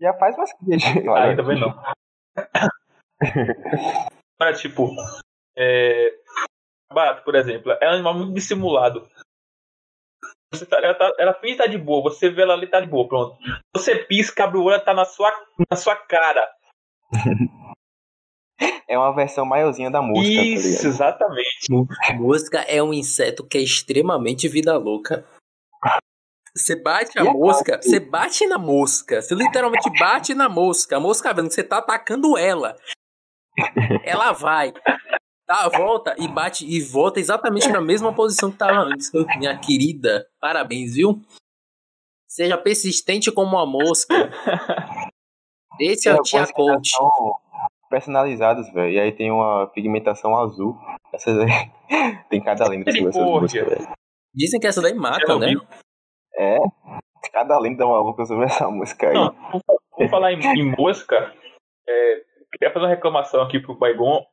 [0.00, 0.82] já faz umas crias
[1.16, 1.74] Aí também não.
[4.40, 4.90] Mas, tipo,
[5.56, 6.14] é...
[6.92, 9.08] barato, por exemplo, é um animal muito dissimulado.
[10.52, 12.88] Você tá, ela, tá, ela finge estar de boa, você vê ela ali tá de
[12.88, 13.38] boa, pronto.
[13.76, 15.30] Você pisca, abre o olho, ela tá na sua,
[15.70, 16.50] na sua cara.
[18.88, 20.86] É uma versão maiorzinha da mosca, tá Isso, ligado?
[20.86, 21.72] exatamente.
[22.18, 25.24] Mosca é um inseto que é extremamente vida louca.
[26.54, 29.22] Você bate a E a mosca, você bate na mosca.
[29.22, 30.96] Você literalmente bate na mosca.
[30.96, 32.76] A mosca vendo que você tá atacando ela.
[34.04, 34.72] Ela vai,
[35.46, 39.10] dá a volta e bate e volta exatamente na mesma posição que tava antes.
[39.38, 41.20] Minha querida, parabéns, viu?
[42.28, 44.30] Seja persistente como a mosca.
[45.80, 46.90] Esse é o Tia que Coach.
[46.90, 47.10] são
[47.88, 48.92] personalizadas, velho.
[48.92, 50.78] E aí tem uma pigmentação azul.
[51.12, 51.48] Essas aí.
[52.30, 53.88] tem cada lenda sobre essas músicas, velho.
[54.32, 55.54] Dizem que essa daí mata, né?
[56.36, 56.58] É.
[57.32, 59.14] Cada lenda maluca sobre essa música aí.
[59.14, 61.34] Não, falar em, em mosca.
[61.88, 64.24] É, queria fazer uma reclamação aqui pro Baigon.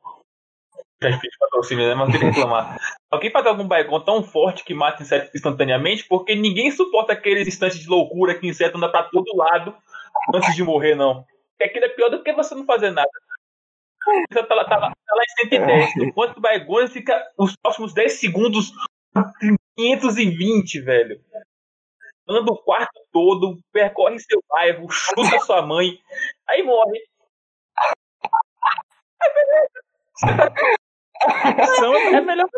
[1.00, 1.94] Já fiz patrocínio, né?
[1.94, 2.76] Mas queria reclamar.
[3.10, 6.04] Alguém faz algum Baigon tão forte que mata insetos instantaneamente?
[6.04, 9.76] Porque ninguém suporta aqueles instantes de loucura que inseto anda pra todo lado
[10.34, 11.24] antes de morrer, não.
[11.52, 13.08] Porque aquilo é pior do que você não fazer nada.
[14.30, 15.96] Você tá lá, tá lá, tá lá em 110.
[15.98, 18.72] Enquanto o Baigon fica os próximos 10 segundos
[19.76, 21.20] 520, velho.
[22.28, 25.98] Anda o quarto todo, percorre seu bairro, chuta sua mãe,
[26.48, 27.00] aí morre.
[31.76, 32.48] São é melhor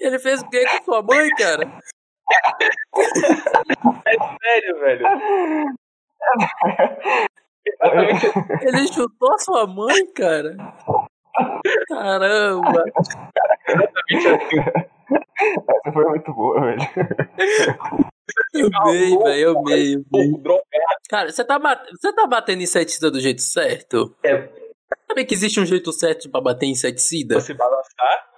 [0.00, 1.70] Ele fez o que com sua mãe, cara?
[4.06, 5.06] é sério, velho.
[8.62, 10.56] Ele chutou a sua mãe, cara.
[11.88, 12.84] Caramba.
[15.68, 16.78] Essa foi muito boa, velho.
[18.54, 19.40] Eu amei, velho.
[19.40, 19.94] Eu amei.
[21.08, 21.88] Cara, você tá, bat...
[21.90, 24.16] você tá batendo inseticida do jeito certo?
[24.24, 24.48] É.
[25.08, 27.34] Sabe que existe um jeito certo pra bater inseticida?
[27.40, 28.30] Você balançar,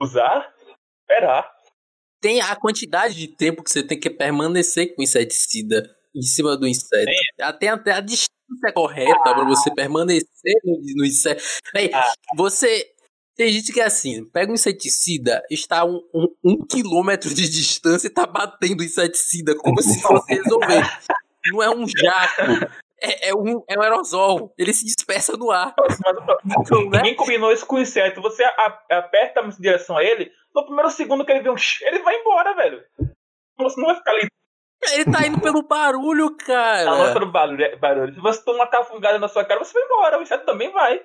[0.00, 0.54] usar,
[1.00, 1.50] esperar.
[2.20, 5.82] Tem a quantidade de tempo que você tem que permanecer com inseticida
[6.14, 7.10] em cima do inseto.
[7.40, 11.42] Até, até a distância correta pra você permanecer no, no inseto.
[11.74, 12.12] Véi, Ah.
[12.36, 12.91] você.
[13.36, 17.48] Tem gente que é assim, pega um inseticida, está a um, um, um quilômetro de
[17.48, 20.82] distância e tá batendo inseticida, como se fosse resolver.
[21.46, 24.52] Não é um jato, é, é um, é um aerosol.
[24.58, 25.74] Ele se dispersa no ar.
[25.78, 25.98] Mas
[26.60, 26.98] Então, né?
[26.98, 28.20] ninguém combinou isso com o inseto.
[28.20, 31.98] Você a- aperta em direção a ele, no primeiro segundo que ele vê um ele
[32.00, 32.82] vai embora, velho.
[33.58, 34.26] Você não vai ficar ali.
[34.92, 36.54] Ele tá indo pelo barulho, Não,
[36.86, 37.12] não é cara.
[37.12, 38.14] pelo barulho, barulho.
[38.14, 40.18] Se você toma uma cafungada na sua cara, você vai embora.
[40.18, 41.00] O inseto também vai.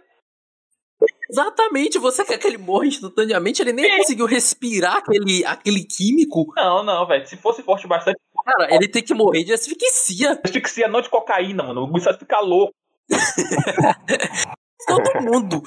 [1.29, 6.45] Exatamente, você quer que ele morra instantaneamente, ele nem conseguiu respirar aquele, aquele químico.
[6.55, 7.27] Não, não, velho.
[7.27, 10.39] Se fosse forte bastante, Cara, ele tem que morrer de asfixia.
[10.43, 11.85] asfixia não de cocaína, mano.
[11.91, 12.73] O inseto fica louco.
[14.87, 15.63] Todo mundo.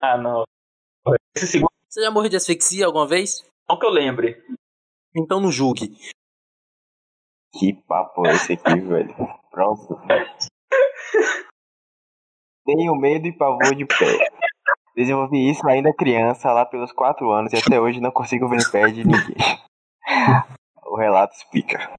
[0.00, 0.44] Ah, não.
[1.36, 3.44] Segundo, Você já morreu de asfixia alguma vez?
[3.68, 4.42] não que eu lembre.
[5.14, 5.94] Então não julgue.
[7.58, 9.14] Que papo é esse aqui, velho?
[9.50, 10.00] Pronto.
[12.66, 14.30] Tenho medo e pavor de pé.
[14.96, 18.70] Desenvolvi isso ainda criança, lá pelos 4 anos, e até hoje não consigo ver em
[18.70, 19.36] pé de ninguém.
[20.86, 21.90] o relato explica.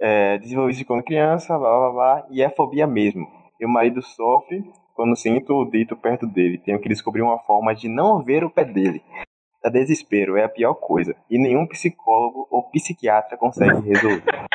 [0.00, 3.26] É, desenvolvi isso quando criança, blá blá blá, e é fobia mesmo.
[3.58, 4.64] Meu marido sofre
[4.94, 6.58] quando sinto o dito perto dele.
[6.58, 9.02] Tenho que descobrir uma forma de não ver o pé dele.
[9.62, 11.14] Dá desespero, é a pior coisa.
[11.28, 14.46] E nenhum psicólogo ou psiquiatra consegue resolver.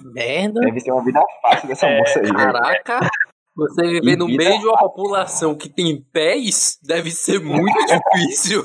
[0.00, 0.60] Merda.
[0.60, 2.32] Deve ser uma vida fácil dessa moça aí.
[2.32, 3.00] Caraca.
[3.58, 8.62] Você viver no meio de uma população que tem pés deve ser muito difícil.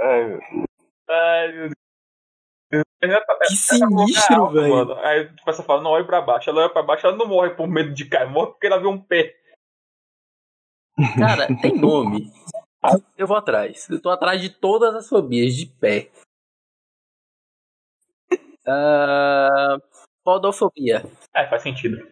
[0.00, 0.40] Ai, meu
[1.10, 1.74] Ai, meu Deus.
[2.70, 4.68] Tá- Que tá a sinistro, velho.
[4.74, 4.94] mano.
[5.00, 6.48] Aí tipo, você fala, não olhe pra baixo.
[6.48, 8.30] Ela olha pra baixo, ela não morre por medo de cair.
[8.30, 9.34] Morre porque ela vê um pé.
[11.18, 12.32] Cara, tem nome.
[13.16, 13.88] Eu vou atrás.
[13.90, 16.10] Eu tô atrás de todas as fobias de pé.
[18.72, 19.78] Ah,
[20.24, 21.04] podofobia.
[21.34, 22.06] É, faz sentido.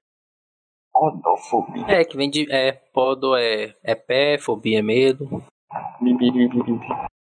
[0.92, 1.86] Podofobia.
[1.88, 2.50] É, que vem de.
[2.50, 5.42] É, podo é, é pé, fobia é medo.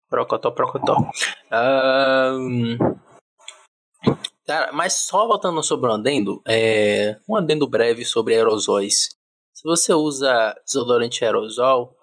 [0.09, 0.97] Procotó, procotó.
[1.51, 2.77] Ahn,
[4.47, 9.09] cara, mas só voltando sobre o adendo, é, um adendo breve sobre aerosóis.
[9.55, 11.97] Se você usa desodorante aerosol,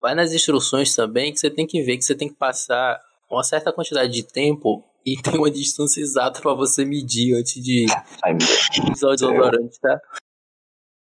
[0.00, 3.42] vai nas instruções também que você tem que ver que você tem que passar uma
[3.42, 7.86] certa quantidade de tempo e tem uma distância exata pra você medir antes de
[8.24, 8.68] Ai, meu Deus.
[8.96, 10.00] usar o desodorante, tá?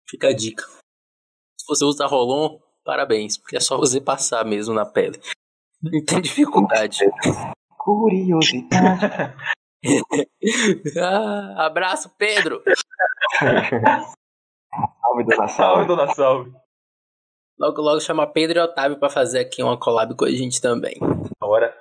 [0.09, 0.65] Fica a dica.
[1.59, 5.21] Se você usa Rolon, parabéns, porque é só você passar mesmo na pele.
[5.83, 6.99] Não tem dificuldade.
[7.79, 9.35] Curiosidade.
[10.99, 12.61] Ah, abraço, Pedro!
[13.39, 15.87] Salve, dona Salve, Salve.
[15.87, 16.53] dona Salve.
[17.59, 20.97] Logo, logo chama Pedro e Otávio pra fazer aqui uma collab com a gente também.
[21.41, 21.77] Agora.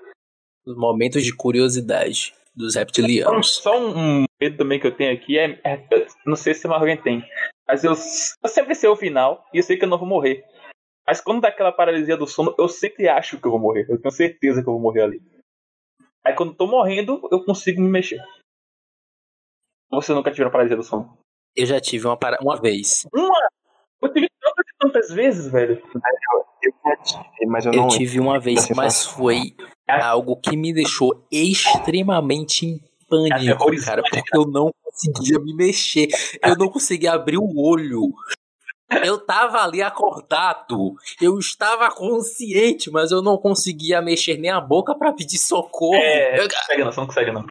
[0.66, 3.56] Os momentos de curiosidade dos reptilianos.
[3.56, 5.60] Só um, um medo também que eu tenho aqui é.
[5.64, 7.24] é- não sei se mais alguém tem.
[7.68, 10.46] Mas eu, eu sempre sei o final e eu sei que eu não vou morrer.
[11.06, 13.86] Mas quando dá aquela paralisia do sono, eu sempre acho que eu vou morrer.
[13.90, 15.22] Eu tenho certeza que eu vou morrer ali.
[16.24, 18.20] Aí quando eu tô morrendo, eu consigo me mexer.
[19.92, 21.16] Você nunca tiveram paralisia do sono?
[21.56, 22.38] Eu já tive uma, para...
[22.42, 23.08] uma vez.
[24.02, 25.82] Eu tive tantas, tantas vezes, velho.
[26.66, 29.56] Eu já tive, mas eu Eu não tive uma vez, mas foi
[29.88, 33.86] algo que me deixou extremamente em pânico, Aterrorizante.
[33.86, 36.08] cara, porque eu não conseguia me mexer,
[36.44, 38.12] eu não conseguia abrir o olho.
[39.04, 44.94] Eu tava ali acordado, eu estava consciente, mas eu não conseguia mexer nem a boca
[44.96, 45.96] pra pedir socorro.
[45.96, 47.46] É, Eu- não consegue não, você não consegue não.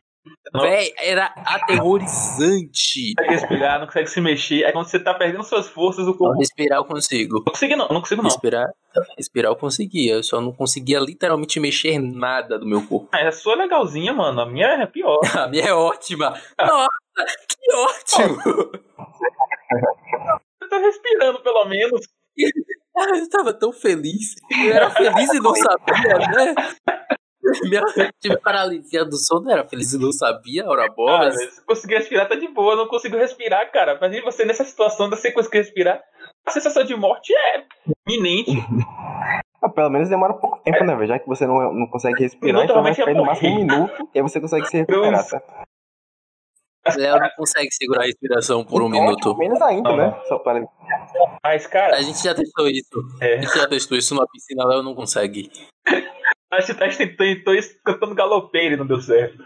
[0.52, 3.14] Não Véi, era aterrorizante.
[3.16, 4.64] consegue respirar, não consegue se mexer.
[4.64, 6.38] Aí quando você tá perdendo suas forças, o Não, corpo.
[6.38, 7.36] respirar eu consigo.
[7.38, 8.30] Não consigo não, não consigo não.
[8.30, 8.66] Respirar,
[9.18, 13.08] respirar eu conseguia, eu só não conseguia literalmente mexer nada do meu corpo.
[13.12, 14.40] Ah, a sua é legalzinha, mano.
[14.40, 15.20] A minha é pior.
[15.36, 16.34] A minha é ótima.
[16.58, 16.88] Nossa,
[17.48, 18.72] que ótimo!
[20.62, 22.06] Eu tô respirando, pelo menos.
[22.36, 24.36] Eu tava tão feliz.
[24.50, 26.54] Eu era feliz e não sabia, né?
[27.68, 27.82] Minha
[28.20, 31.28] tive paralisia do sono, era feliz e não sabia, ora bola.
[31.28, 32.72] Ah, se conseguir respirar, tá de boa.
[32.72, 33.96] Eu não consigo respirar, cara.
[33.96, 36.00] Imagina você nessa situação, você conseguir respirar.
[36.46, 37.64] A sensação de morte é
[38.08, 38.52] iminente.
[39.62, 41.06] Ah, pelo menos demora pouco tempo, né, velho?
[41.08, 43.48] Já que você não, não consegue respirar, Minuto, então vai realmente ficar é no máximo
[43.48, 45.40] um minuto e aí você consegue se recuperar, Nossa.
[45.40, 45.64] tá?
[46.98, 49.34] Léo não consegue segurar a respiração por um Então, minuto.
[49.38, 50.20] Menos ainda, Não, né?
[50.28, 50.62] Só para...
[51.42, 52.90] Mas, cara, A gente já testou isso.
[53.22, 53.36] é.
[53.38, 55.50] A gente já testou isso na piscina, Léo não consegue.
[56.56, 59.44] A gente tentou isso cantando galopeiro e não deu certo.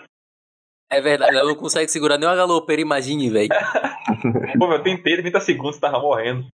[0.91, 3.49] É verdade, Léo não consegue segurar nem uma galopeira, imagine, velho.
[4.59, 6.47] Pô, eu tentei 30 segundos, tava morrendo.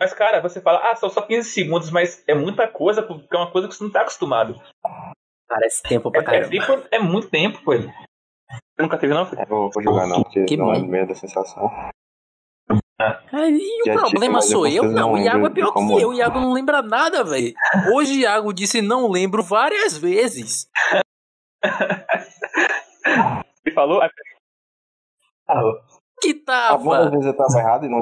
[0.00, 3.38] Mas, cara, você fala, ah, são só 15 segundos, mas é muita coisa, porque é
[3.38, 4.60] uma coisa que você não tá acostumado.
[5.48, 6.50] Parece tempo É, pra é, caramba.
[6.50, 7.72] tempo- é muito tempo, pô.
[7.74, 9.22] Você nunca teve, não?
[9.38, 10.82] É, vou, vou jogar não, porque Que não é bom.
[10.82, 11.70] no meio da sensação.
[12.98, 16.02] Ah, e Já o tive, problema sou eu Não, o Iago é pior que é.
[16.02, 16.08] eu.
[16.08, 17.52] O Iago não lembra nada, velho.
[17.94, 20.66] Hoje Iago disse não lembro várias vezes.
[23.64, 24.02] Ele falou?
[24.02, 24.08] Ah,
[25.46, 25.74] falou.
[26.22, 28.00] Que Algumas tava vezes eu tava errado e não...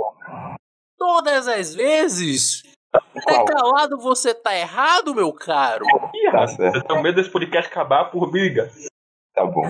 [0.96, 2.62] todas as vezes.
[2.94, 5.84] Até calado você tá errado, meu caro.
[6.30, 6.76] Tá certo.
[6.76, 8.70] eu tenho medo desse podcast acabar por briga.
[9.34, 9.62] Tá bom.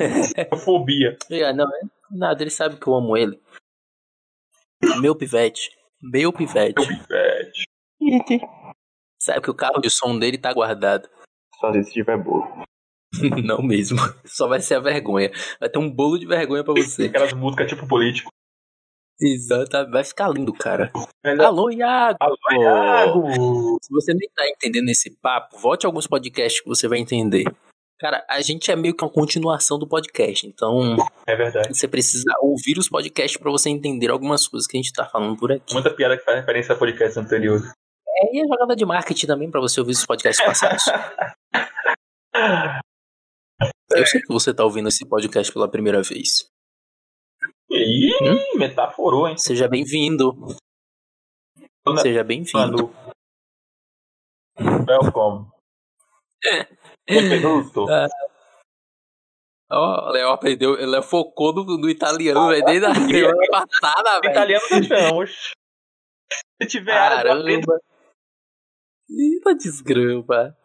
[0.50, 1.16] Por fobia.
[1.48, 3.40] Ah, Não, é nada, ele sabe que eu amo ele.
[5.00, 5.70] Meu pivete.
[6.02, 6.82] Meu pivete.
[7.10, 7.50] É,
[9.20, 11.08] Sabe que o carro de som dele tá guardado.
[11.58, 12.46] Só se tiver bolo.
[13.44, 13.98] Não mesmo.
[14.24, 15.30] Só vai ser a vergonha.
[15.58, 17.04] Vai ter um bolo de vergonha pra você.
[17.06, 18.30] aquelas músicas tipo político.
[19.20, 19.90] Exato.
[19.90, 20.92] Vai ficar lindo, cara.
[21.40, 22.18] Alô, Iago!
[22.20, 23.78] Alô, Iago!
[23.82, 27.44] Se você nem tá entendendo esse papo, volte a alguns podcasts que você vai entender.
[28.00, 31.74] Cara, a gente é meio que uma continuação do podcast, então É verdade.
[31.74, 35.38] você precisa ouvir os podcasts pra você entender algumas coisas que a gente tá falando
[35.38, 35.72] por aqui.
[35.72, 37.64] Muita piada que faz referência a podcasts anteriores.
[38.06, 40.84] É, e a jogada de marketing também pra você ouvir os podcasts passados.
[43.92, 46.48] Eu sei que você tá ouvindo esse podcast pela primeira vez.
[47.70, 48.58] Ih, Hum?
[48.58, 49.38] metaforou, hein?
[49.38, 50.32] Seja bem-vindo.
[51.86, 52.92] Dona- Seja bem-vindo.
[57.08, 57.20] Manu.
[57.20, 57.30] Welcome.
[57.30, 57.86] Benvenuto.
[59.70, 64.30] Ó, o Léo aprendeu, Léo focou no, no italiano, velho, desde a semana passada, velho.
[64.32, 65.52] italiano estamos.
[66.62, 66.92] Se tiver.
[66.94, 67.80] Caramba.
[69.10, 70.56] Eita desgrama.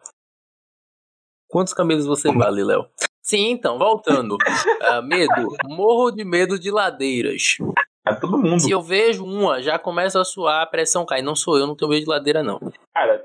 [1.48, 2.88] Quantos camelos você vale, Léo?
[3.22, 4.36] Sim, então, voltando.
[4.82, 5.56] Ah, medo.
[5.66, 7.56] Morro de medo de ladeiras.
[8.04, 8.60] Ah, todo mundo.
[8.60, 11.20] Se eu vejo uma, já começa a suar, a pressão cai.
[11.20, 12.58] Não sou eu, não tenho medo de ladeira, não.
[12.94, 13.24] Cara,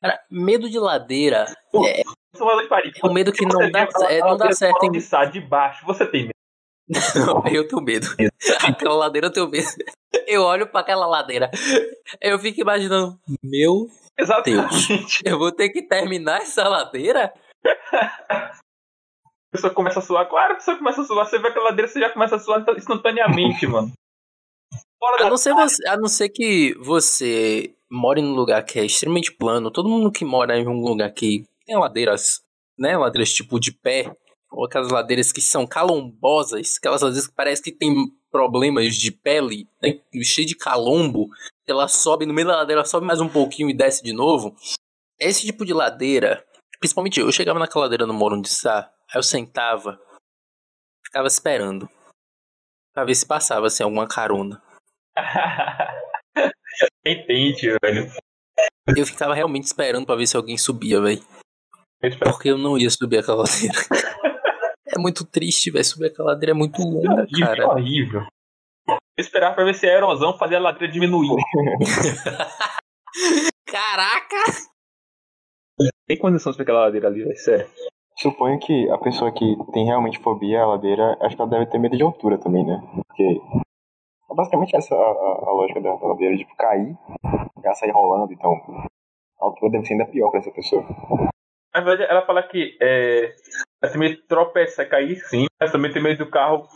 [0.00, 2.02] Cara, medo de ladeira é,
[2.38, 2.92] vai parir.
[3.02, 6.22] é um medo que não dá, é, não dá certo em de baixo, você tem
[6.22, 6.34] medo.
[7.14, 8.06] Não, eu tenho medo.
[8.66, 9.68] Aquela ladeira eu tenho medo.
[10.26, 11.48] Eu olho pra aquela ladeira.
[12.20, 13.86] Eu fico imaginando, meu,
[14.18, 15.22] Exatamente.
[15.24, 17.32] eu vou ter que terminar essa ladeira?
[18.32, 18.50] A
[19.52, 20.28] pessoa começa a suar.
[20.28, 21.26] Claro, a pessoa começa a suar.
[21.26, 23.92] Você vê aquela ladeira, você já começa a suar instantaneamente, mano.
[25.00, 28.84] Fora A não ser, você, a não ser que você more num lugar que é
[28.84, 29.70] extremamente plano.
[29.70, 32.42] Todo mundo que mora em um lugar que tem ladeiras,
[32.78, 32.98] né?
[32.98, 34.14] Ladeiras tipo de pé.
[34.52, 36.76] Ou aquelas ladeiras que são calombosas.
[36.78, 37.94] Aquelas ladeiras que parece que tem
[38.30, 40.00] problemas de pele, né?
[40.22, 41.28] cheio de calombo.
[41.66, 44.54] Ela sobe no meio da ladeira, sobe mais um pouquinho e desce de novo.
[45.18, 46.44] Esse tipo de ladeira,
[46.78, 50.00] principalmente eu, eu chegava naquela ladeira no Sá, aí eu sentava,
[51.04, 51.88] ficava esperando.
[52.92, 54.60] Pra ver se passava assim, alguma carona.
[57.06, 58.10] Entende, velho.
[58.96, 61.22] Eu ficava realmente esperando pra ver se alguém subia, velho.
[62.18, 63.74] Porque eu não ia subir aquela ladeira.
[64.86, 65.84] É muito triste, velho.
[65.84, 67.68] Subir aquela ladeira é muito longa, horrível, cara.
[67.68, 68.26] horrível.
[68.88, 71.28] Eu esperava pra ver se a erosão fazia a ladeira diminuir.
[73.66, 74.36] Caraca!
[76.06, 77.36] Tem condição de ver aquela ladeira ali, velho.
[77.36, 77.66] Sério.
[78.18, 81.78] Suponho que a pessoa que tem realmente fobia à ladeira, acho que ela deve ter
[81.78, 82.78] medo de altura também, né?
[82.94, 83.60] Porque é
[84.34, 86.96] basicamente essa a, a- a lógica da, ladeira, tipo, cair,
[87.62, 88.52] ela sair rolando, então
[89.40, 90.82] a altura deve ser ainda pior pra essa pessoa.
[91.74, 93.34] Na verdade, ela fala que é,
[93.82, 93.92] ela
[94.28, 96.66] tropeçar, cair sim, mas também tem medo do carro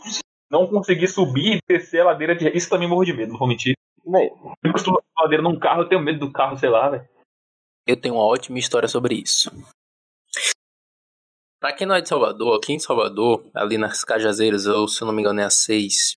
[0.49, 2.47] não conseguir subir e descer a ladeira de.
[2.55, 3.73] Isso também morro de medo, não vou mentir.
[4.05, 4.31] Véi,
[4.63, 7.07] Eu costumo a ladeira num carro, eu tenho medo do carro, sei lá, velho.
[7.87, 9.51] Eu tenho uma ótima história sobre isso.
[11.59, 15.07] Pra quem não é de Salvador, aqui em Salvador, ali nas Cajazeiras, ou se eu
[15.07, 16.13] não me engano é a 6,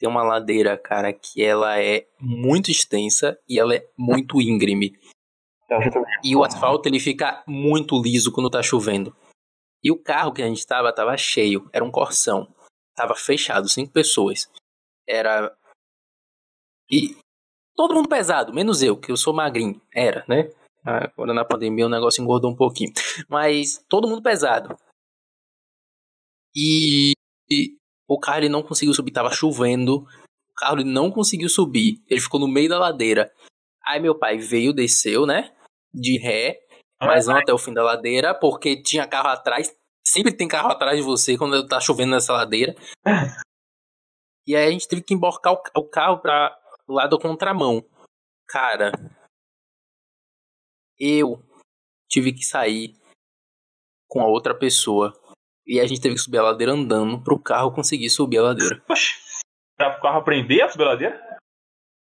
[0.00, 4.98] tem uma ladeira, cara, que ela é muito extensa e ela é muito íngreme.
[5.92, 9.14] tô- E o asfalto ele fica muito liso quando tá chovendo.
[9.84, 12.52] E o carro que a gente tava tava cheio, era um Corsão.
[12.96, 14.50] Tava fechado, cinco pessoas.
[15.06, 15.54] Era
[16.90, 17.16] e
[17.76, 19.80] todo mundo pesado, menos eu, que eu sou magrinho.
[19.94, 20.50] Era, né?
[20.82, 22.92] Agora na pandemia o negócio engordou um pouquinho.
[23.28, 24.76] Mas todo mundo pesado.
[26.54, 27.12] E,
[27.50, 27.76] e
[28.10, 29.98] o carro ele não conseguiu subir, tava chovendo.
[30.50, 32.02] O carro ele não conseguiu subir.
[32.08, 33.32] Ele ficou no meio da ladeira.
[33.86, 35.54] Aí meu pai veio, desceu, né?
[35.94, 36.58] De ré,
[37.00, 39.74] mas não até o fim da ladeira, porque tinha carro atrás.
[40.06, 42.74] Sempre tem carro atrás de você quando tá chovendo nessa ladeira.
[44.46, 47.84] E aí a gente teve que emborcar o, ca- o carro pra lado contramão.
[48.48, 48.90] Cara,
[50.98, 51.42] eu
[52.08, 52.96] tive que sair
[54.08, 55.12] com a outra pessoa.
[55.70, 58.82] E a gente teve que subir a ladeira andando pro carro conseguir subir a ladeira.
[58.90, 59.12] Oxi.
[59.78, 61.30] Pra o carro aprender a subir a ladeira?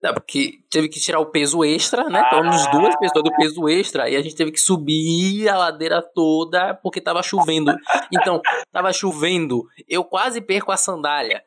[0.01, 2.23] Não, porque teve que tirar o peso extra, né?
[2.23, 4.09] Estávamos duas pessoas do peso extra.
[4.09, 7.75] E a gente teve que subir a ladeira toda porque tava chovendo.
[8.13, 9.65] Então, tava chovendo.
[9.89, 11.43] Eu quase perco a sandália.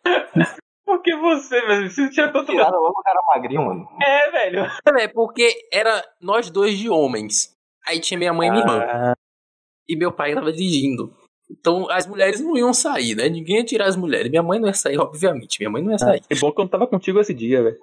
[0.85, 2.51] Porque você, velho, você tinha tanto.
[2.51, 3.87] Tiraram logo o cara magrinho, mano.
[4.01, 4.65] É, velho.
[4.99, 7.55] É, porque era nós dois de homens.
[7.87, 8.79] Aí tinha minha mãe e minha irmã.
[8.81, 9.13] Ah,
[9.87, 11.15] E meu pai tava dirigindo.
[11.49, 13.27] Então as mulheres não iam sair, né?
[13.27, 14.29] Ninguém ia tirar as mulheres.
[14.29, 15.59] Minha mãe não ia sair, obviamente.
[15.59, 16.21] Minha mãe não ia sair.
[16.21, 17.77] que bom que eu não tava contigo esse dia, velho.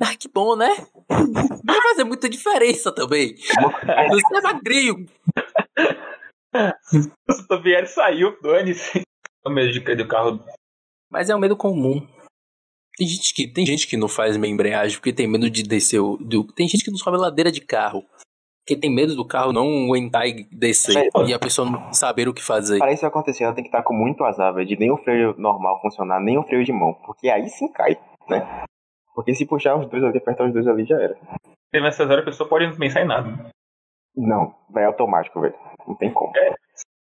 [0.00, 0.70] Ah, que bom, né?
[1.10, 3.36] Não vai fazer muita diferença também.
[3.36, 5.06] Você é magrinho.
[6.52, 9.02] O Tobieri saiu, dane-se.
[9.44, 10.44] O medo de cair do carro.
[11.08, 12.04] Mas é um medo comum.
[12.96, 16.00] Tem gente que, tem gente que não faz meia embreagem porque tem medo de descer.
[16.00, 18.04] O, do, tem gente que não sobe ladeira de carro.
[18.70, 21.10] Porque tem medo do carro não aguentar e descer.
[21.26, 22.78] E a pessoa não saber o que fazer.
[22.78, 25.34] Para isso acontecer, ela tem que estar com muito azar, velho, de nem o freio
[25.36, 26.94] normal funcionar, nem o freio de mão.
[27.04, 27.98] Porque aí sim cai,
[28.28, 28.64] né?
[29.12, 31.18] Porque se puxar os dois ali, apertar os dois ali, já era.
[31.72, 33.50] Teve essas horas a pessoa pode não pensar em nada.
[34.16, 35.54] Não, vai automático, velho.
[35.84, 36.32] Não tem como.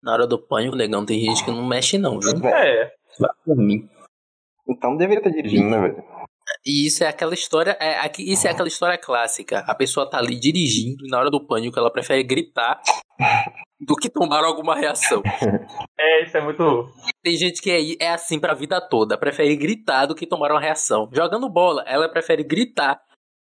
[0.00, 2.30] Na hora do pânico, negão, tem gente que não mexe não, viu?
[2.48, 2.92] É.
[3.18, 3.88] Vai por mim.
[4.68, 6.04] Então deveria estar dirigindo, né, velho?
[6.64, 9.60] E isso é aquela história, é, aqui, isso é aquela história clássica.
[9.66, 12.80] A pessoa tá ali dirigindo e na hora do pânico ela prefere gritar
[13.80, 15.22] do que tomar alguma reação.
[15.98, 16.88] É, isso é muito.
[17.22, 20.60] Tem gente que é, é assim pra vida toda, prefere gritar do que tomar uma
[20.60, 21.08] reação.
[21.12, 23.00] Jogando bola, ela prefere gritar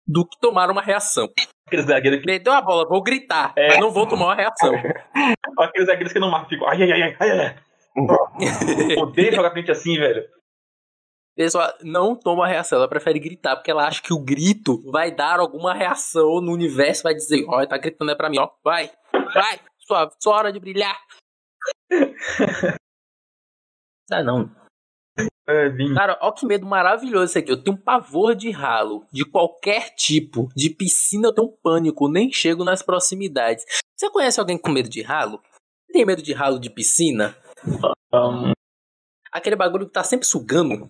[0.06, 1.28] do que tomar uma reação.
[1.66, 2.26] Aqueles zagueiros que.
[2.26, 3.68] Perdeu a bola, vou gritar, É.
[3.68, 4.72] mas não vou tomar uma reação.
[5.58, 6.68] Aqueles zagueiros que não marcam, ficam.
[6.68, 7.56] Ai, ai, ai, ai, ai, ai.
[8.98, 10.22] Odeio jogar frente assim, velho.
[11.36, 15.40] Pessoa não toma reação, ela prefere gritar, porque ela acha que o grito vai dar
[15.40, 19.60] alguma reação no universo, vai dizer, ó, tá gritando é pra mim, ó, vai, vai,
[19.80, 20.96] sua, sua hora de brilhar.
[24.12, 24.54] Ah, não.
[25.48, 25.70] É.
[25.94, 27.50] Cara, ó que medo maravilhoso esse aqui.
[27.50, 30.48] Eu tenho um pavor de ralo, de qualquer tipo.
[30.54, 33.64] De piscina eu tenho um pânico, nem chego nas proximidades.
[33.96, 35.42] Você conhece alguém com medo de ralo?
[35.90, 37.34] Tem medo de ralo de piscina?
[38.12, 38.52] Um,
[39.34, 40.88] Aquele bagulho que tá sempre sugando.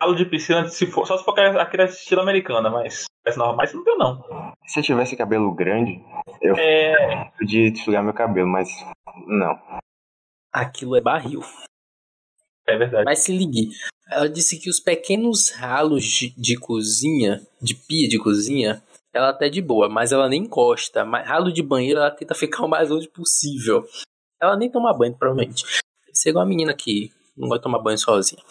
[0.00, 3.04] Ralo de piscina, se for, só se for aquela estilo americana, mas.
[3.24, 4.54] Mas normal, mas não tem, não.
[4.66, 6.02] Se eu tivesse cabelo grande,
[6.40, 7.30] eu É.
[7.38, 8.68] podia desligar meu cabelo, mas
[9.26, 9.60] não.
[10.52, 11.42] Aquilo é barril.
[12.66, 13.04] É verdade.
[13.04, 13.68] Mas se ligue,
[14.08, 18.82] ela disse que os pequenos ralos de, de cozinha, de pia de cozinha,
[19.12, 21.04] ela até de boa, mas ela nem encosta.
[21.04, 23.84] Mas ralo de banheiro ela tenta ficar o mais longe possível.
[24.40, 25.64] Ela nem toma banho, provavelmente.
[26.06, 28.42] Deve ser igual a menina que não vai tomar banho sozinha.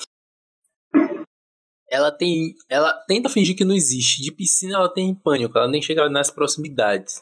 [1.91, 2.53] Ela tem.
[2.69, 4.21] Ela tenta fingir que não existe.
[4.21, 7.21] De piscina ela tem pânico, ela nem chega nas proximidades.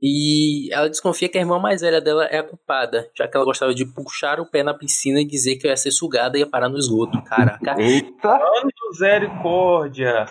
[0.00, 3.46] E ela desconfia que a irmã mais velha dela é a culpada, já que ela
[3.46, 6.40] gostava de puxar o pé na piscina e dizer que eu ia ser sugada e
[6.40, 7.22] ia parar no esgoto.
[7.24, 7.80] Caraca.
[7.80, 8.38] Eita!
[8.90, 10.26] Misericórdia.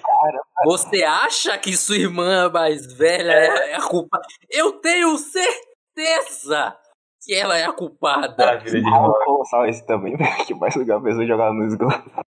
[0.65, 4.25] Você acha que sua irmã mais velha é, é a culpada?
[4.51, 6.77] Eu tenho certeza
[7.23, 8.45] que ela é a culpada.
[8.45, 9.13] Maravilha de irmão.
[9.25, 12.24] Colossal esse também, velho, que vai sugar a pessoa e jogar no esgoto.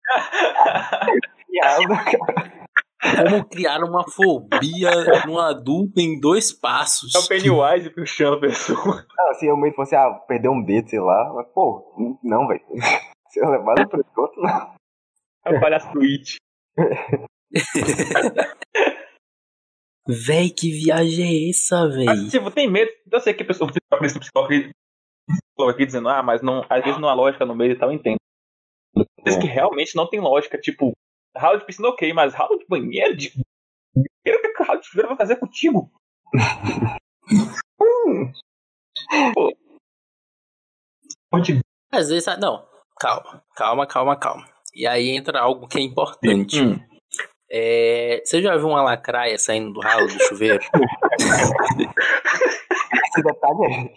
[3.16, 4.90] Como criar uma fobia
[5.26, 7.14] num adulto em dois passos?
[7.14, 9.04] É o Pennywise puxando a pessoa.
[9.18, 12.60] Não, se eu meio fosse, ah, perder um dedo, sei lá, mas, pô, não, velho.
[13.28, 14.74] Se eu levar no pro esgoto, não.
[15.44, 16.36] É o palhaço do It.
[20.06, 22.04] Véi, que viagem é essa, véi?
[22.04, 22.90] Mas, tipo, tem medo.
[23.10, 24.70] Eu sei que a pessoa fica com esse psicólogo aqui,
[25.28, 27.88] psicólogo aqui dizendo, ah, mas não, às vezes não há lógica no meio e tal,
[27.88, 28.22] eu entendo.
[29.24, 30.93] Mas que realmente não tem lógica, tipo,
[31.36, 33.32] ralo de piscina ok, mas ralo de banheiro, de.
[33.97, 35.90] O que que o ralo de chuveiro vai fazer contigo?
[37.80, 38.32] hum.
[39.34, 39.55] Pô.
[41.30, 41.61] Pode.
[41.90, 42.66] Às vezes, ah, não,
[42.99, 44.49] calma, calma, calma, calma.
[44.74, 46.61] E aí entra algo que é importante.
[46.61, 46.78] Hum.
[47.51, 50.62] É, você já viu uma lacraia saindo do ralo do chuveiro?
[53.05, 53.93] Esse detalhe é.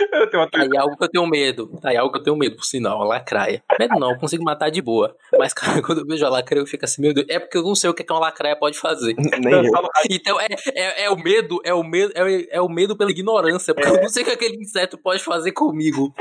[0.12, 1.78] Eu tenho uma Tá aí algo que eu tenho medo.
[1.80, 3.62] Tá aí algo que eu tenho medo, por sinal, uma lacraia.
[3.78, 5.14] Medo não, eu consigo matar de boa.
[5.38, 7.26] Mas, cara, quando eu vejo a lacraia, eu fico assim, meu Deus.
[7.28, 9.14] É porque eu não sei o que é que uma lacraia pode fazer.
[9.40, 9.72] Nem eu.
[10.10, 13.10] Então, é, é, é o medo, é o medo, é, o- é o medo pela
[13.10, 13.74] ignorância.
[13.74, 16.12] Porque eu não sei o que aquele inseto pode fazer comigo.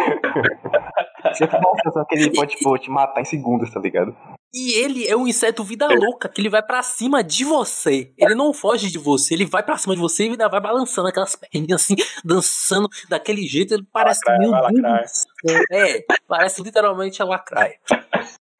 [1.33, 4.15] Você tem uma sensação que ele pode, tipo, te matar em segundos, tá ligado?
[4.53, 8.11] E ele é um inseto vida louca, que ele vai pra cima de você.
[8.17, 11.07] Ele não foge de você, ele vai pra cima de você e ainda vai balançando
[11.07, 11.95] aquelas perninhas assim,
[12.25, 13.73] dançando daquele jeito.
[13.75, 15.07] Ele parece Lacraia, lacraia.
[15.07, 15.63] céu.
[15.71, 17.77] É, parece literalmente a lacraia.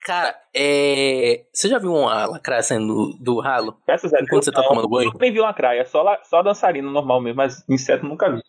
[0.01, 1.45] Cara, é.
[1.53, 3.77] Você já viu uma lacraia saindo do, do ralo?
[3.85, 5.07] Peças é Enquanto você tá não, tomando banho?
[5.07, 8.41] Nunca nem vi uma craia, só, la- só dançarina normal mesmo, mas inseto nunca vi.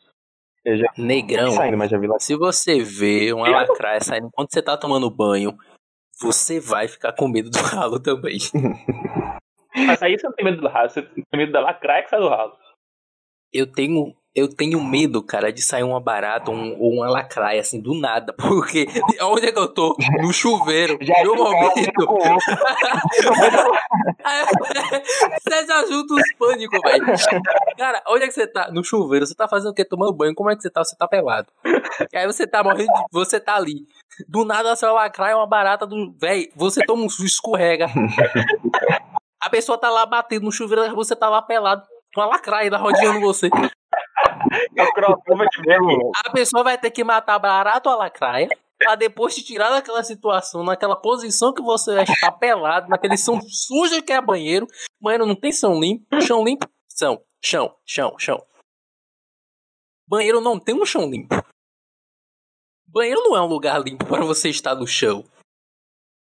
[0.65, 1.51] Eu já Negrão.
[1.53, 2.07] saindo, mas já vi.
[2.19, 5.57] Se você vê uma lacraia saindo enquanto você tá tomando banho,
[6.21, 8.39] você vai ficar com medo do ralo também.
[9.87, 12.21] Mas aí você não tem medo do ralo, você tem medo da lacraia que sai
[12.21, 12.53] do ralo.
[13.53, 17.81] Eu tenho, eu tenho medo, cara, de sair uma barata um- ou uma lacraia, assim,
[17.81, 18.33] do nada.
[18.39, 18.87] Porque
[19.23, 19.97] onde é que eu tô?
[20.21, 20.97] No chuveiro.
[21.01, 22.01] Já no um momento.
[22.01, 22.31] outro.
[25.43, 27.07] você já junta os pânicos, velho.
[27.77, 28.71] Cara, onde é que você tá?
[28.71, 29.27] No chuveiro.
[29.27, 29.85] Você tá fazendo o quê?
[29.85, 30.35] Tomando banho.
[30.35, 30.85] Como é que você tá?
[30.85, 31.49] Você tá pelado.
[32.13, 33.05] E aí você tá morrendo de...
[33.13, 33.87] Você tá ali.
[34.29, 36.15] Do nada, sua lacraia é uma barata do...
[36.21, 37.87] Véi, você toma um susto, escorrega.
[39.41, 41.83] A pessoa tá lá batendo no chuveiro, você tá lá pelado.
[42.15, 43.47] Com a lacraia rodeando você.
[43.47, 43.71] É.
[46.27, 48.49] A pessoa vai ter que matar barato a lacraia
[48.79, 53.41] pra depois te tirar daquela situação, naquela posição que você vai estar pelado, naquele som
[53.41, 54.67] sujo que é banheiro.
[55.01, 56.67] Banheiro não tem chão limpo, chão limpo,
[56.99, 58.47] chão, chão, chão, chão.
[60.09, 61.37] Banheiro não tem um chão limpo.
[62.93, 65.25] Banheiro não é um lugar limpo para você estar no chão.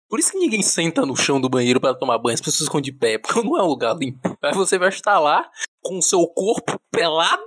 [0.09, 2.81] Por isso que ninguém senta no chão do banheiro para tomar banho, as pessoas ficam
[2.81, 4.37] de pé, porque não é um lugar limpo.
[4.43, 5.49] Aí você vai estar lá
[5.83, 7.45] com o seu corpo pelado,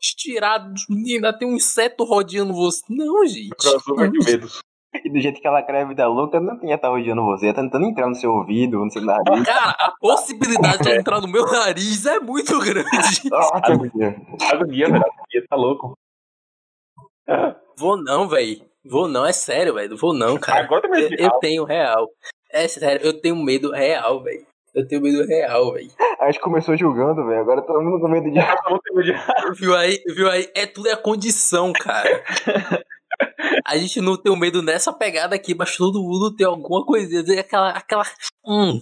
[0.00, 2.82] estirado, ainda tem um inseto rodeando você.
[2.88, 3.56] Não, gente.
[3.56, 4.60] Crossover de medos.
[5.04, 8.08] E do jeito que ela grávida louca, não tinha estar rodeando você, tá tentando entrar
[8.08, 9.44] no seu ouvido, no seu nariz.
[9.44, 13.28] Cara, a possibilidade de entrar no meu nariz é muito grande.
[13.28, 14.16] Nossa, agonia.
[14.52, 15.04] Agonia, velho.
[15.48, 15.98] Tá louco.
[17.76, 18.62] Vou não, velho.
[18.84, 19.96] Vou não, é sério, velho.
[19.96, 20.64] Vou não, cara.
[20.64, 22.08] Agora tá meio Eu, eu tenho real.
[22.50, 24.46] É sério, eu tenho medo real, velho.
[24.74, 25.90] Eu tenho medo real, velho.
[26.20, 28.40] A gente começou julgando, velho, agora todo mundo com medo de...
[29.58, 30.48] Viu aí, viu aí?
[30.54, 32.22] É tudo é a condição, cara.
[33.66, 37.22] A gente não tem o medo nessa pegada aqui, mas todo mundo tem alguma coisinha.
[37.40, 37.70] Aquela.
[37.70, 38.02] aquela.
[38.44, 38.80] Hum,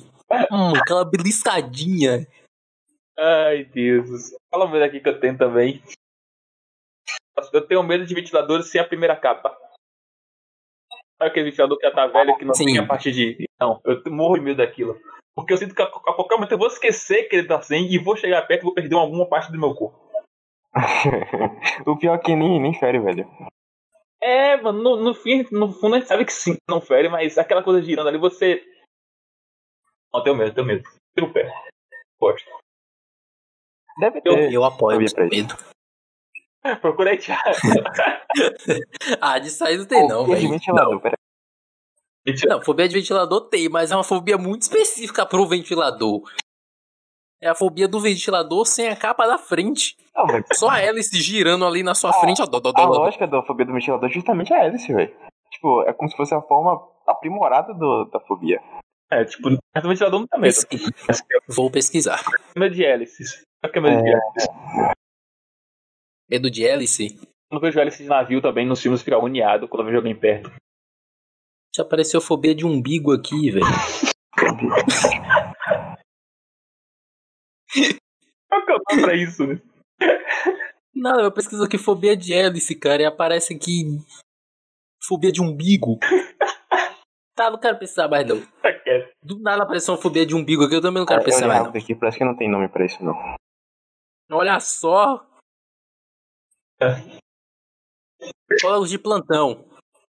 [0.51, 2.27] hum, aquela beliscadinha.
[3.19, 4.31] Ai, Deus.
[4.51, 5.83] Fala um medo aqui que eu tenho também.
[7.53, 9.57] Eu tenho medo de ventiladores sem a primeira capa.
[11.19, 12.67] Sabe aquele ventilador que já tá velho, que não Sim.
[12.67, 13.47] tem a parte de.
[13.61, 15.01] Não, eu morro de medo daquilo.
[15.35, 17.91] Porque eu sinto que a, a qualquer momento eu vou esquecer que ele tá sem
[17.91, 19.99] e vou chegar perto e vou perder alguma parte do meu corpo.
[21.87, 23.29] o pior é que nem, nem fere, velho.
[24.21, 27.37] É, mano, no, no fim, no fundo a gente sabe que sim, não fere, mas
[27.39, 28.63] aquela coisa girando ali, você.
[30.13, 30.83] Não, tenho medo, tenho medo.
[31.15, 31.53] Tira o pé.
[32.21, 32.49] Gosto.
[33.99, 34.53] Deve Eu- ter.
[34.53, 35.72] Eu apoio Sabia esse pra
[36.81, 37.43] Procurei Thiago.
[39.21, 40.53] Ah, de sair não tem, não, Fobia de velho.
[40.55, 42.57] ventilador, Não.
[42.57, 46.23] Não, fobia de ventilador tem, mas é uma fobia muito específica pro ventilador.
[47.43, 49.97] É a fobia do ventilador sem a capa da frente.
[50.15, 50.45] Não, velho.
[50.55, 52.41] Só a hélice girando ali na sua frente.
[52.41, 55.13] Ó, dó, dó, A lógica da fobia do ventilador é justamente a hélice, velho.
[55.51, 58.61] Tipo, é como se fosse a forma aprimorada do, da fobia.
[59.11, 60.55] É, tipo, mas o ventilador não tá medo.
[60.55, 62.23] Mas que Vou pesquisar.
[62.57, 63.43] medo de hélices.
[63.63, 64.13] É medo de É.
[64.13, 64.49] hélices?
[66.33, 67.21] Medo de hélice?
[67.51, 70.19] Quando eu vejo hélice de navio também nos filmes fica agoniado quando eu vejo alguém
[70.19, 70.51] perto.
[71.77, 73.67] Já apareceu fobia de umbigo aqui, velho.
[78.49, 79.61] Qual que tô pra isso, né?
[80.95, 83.99] Não, eu pesquiso aqui fobia de hélice, cara, e aparece aqui
[85.07, 85.99] fobia de umbigo.
[87.35, 88.41] Tá, não quero pensar mais não.
[88.41, 88.71] Tá.
[89.23, 91.63] Do nada apareceu uma fobia de umbigo aqui, eu também não quero eu pensar mais
[91.63, 91.71] não.
[91.71, 93.15] aqui, parece que não tem nome pra isso, não.
[94.31, 95.27] Olha só.
[98.61, 99.65] Jogos de plantão.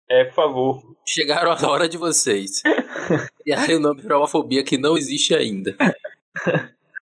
[0.08, 0.96] É, por favor.
[1.06, 2.62] Chegaram a hora de vocês.
[3.46, 5.74] E aí o nome pra uma fobia que não existe ainda.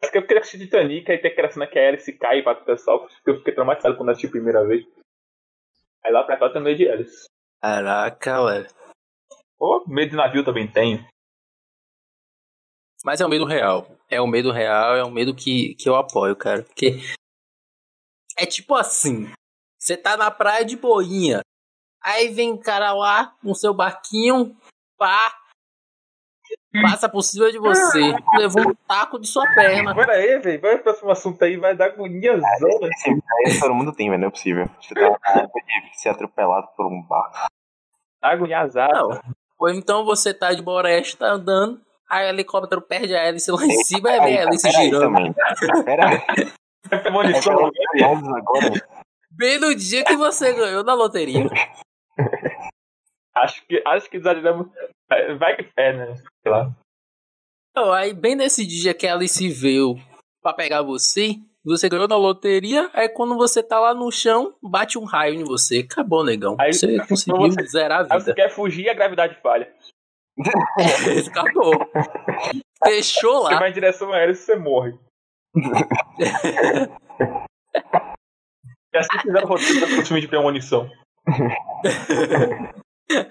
[0.02, 2.42] Acho que eu queria assistir Titanic e tem aquela cena que a hélice cai e
[2.42, 3.02] bate o pessoal.
[3.06, 4.86] porque Eu fiquei traumatizado quando assisti a primeira vez.
[6.06, 7.26] Aí lá pra cá eu tenho medo de hélice.
[7.62, 8.68] Caraca, velho.
[9.60, 11.06] Ou medo de navio também tenho.
[13.04, 13.88] Mas é um medo real.
[14.10, 16.64] É um medo real, é um medo que, que eu apoio, cara.
[16.64, 17.00] Porque
[18.38, 19.30] é tipo assim:
[19.82, 21.42] você tá na praia de boinha.
[22.04, 24.56] Aí vem um cara lá com seu barquinho,
[24.98, 25.36] pá,
[26.82, 29.94] passa por cima de você, levou um taco de sua perna.
[29.96, 30.62] Pera aí, velho.
[30.62, 32.70] Vai pro próximo assunto aí, vai dar agoniazão.
[32.84, 34.70] Esse medo aí todo mundo tem, velho, não é possível.
[34.80, 35.10] Você tá
[35.92, 37.48] de ser atropelado por um barco.
[38.22, 39.20] Agoniazado.
[39.60, 43.64] Ou então você tá de boreste, tá andando, aí o helicóptero perde a hélice lá
[43.64, 45.02] em cima e vem a hélice pera aí girando.
[45.02, 45.34] também.
[45.86, 46.52] Pera aí.
[46.90, 47.56] É É premonição.
[47.56, 49.01] pelo menos agora.
[49.32, 51.46] Bem no dia que você ganhou na loteria.
[53.34, 54.68] Acho que, acho que exageramos.
[55.40, 56.16] Vai que é, né?
[56.16, 56.70] Sei lá.
[57.72, 59.96] Então, aí bem nesse dia que a Alice veio
[60.44, 65.00] pra pegar você, você ganhou na loteria, aí quando você tá lá no chão, bate
[65.00, 65.88] um raio em você.
[65.90, 66.58] Acabou, negão.
[66.60, 68.36] Aí- você conseguiu você- zerar a Aí você vida.
[68.36, 69.74] quer fugir a gravidade falha.
[71.32, 71.72] Acabou.
[72.84, 73.60] Fechou Você lá.
[73.60, 74.94] vai em direção a hélice e você morre.
[78.94, 80.90] E assim fizeram o roteiro do filme de premonição.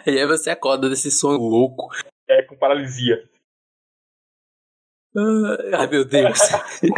[0.07, 1.89] E aí você acorda desse sonho louco.
[2.29, 3.29] É, com paralisia.
[5.77, 6.39] Ai, meu Deus.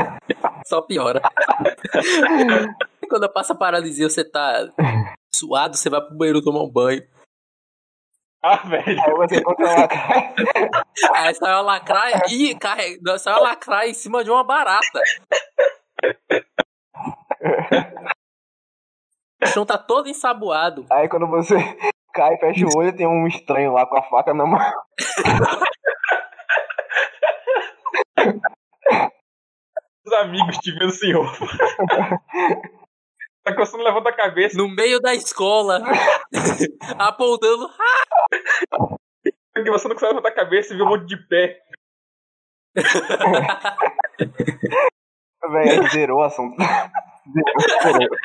[0.66, 1.20] Só piora.
[3.08, 4.70] Quando passa a paralisia, você tá
[5.34, 7.02] suado, você vai pro banheiro tomar um banho.
[8.44, 9.00] Ah, velho.
[9.00, 9.88] Aí você encontra lá.
[11.14, 15.00] Aí sai uma lacraia e carrega, sai uma lacraia em cima de uma barata.
[19.42, 20.86] O chão tá todo ensaboado.
[20.90, 21.56] Aí quando você
[22.14, 24.60] cai, fecha o olho, tem um estranho lá com a faca na mão.
[30.04, 31.46] Os amigos te vendo sem roupa.
[33.44, 34.56] Tá começando a levantar a cabeça.
[34.56, 35.80] No meio da escola.
[36.98, 37.68] apontando.
[39.52, 41.60] Porque você não consegue levantar a cabeça e vê um monte de pé.
[45.50, 46.56] Velho, zerou o assunto.
[47.82, 48.18] Zerou, zerou.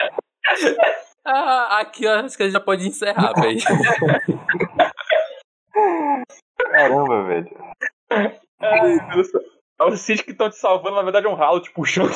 [1.25, 3.59] Ah, aqui ó, acho que a gente já pode encerrar, velho.
[6.71, 7.57] Caramba, velho.
[8.09, 9.27] Ai, meu Deus.
[9.79, 12.15] É os Cid que estão te salvando, na verdade é um ralo te puxando.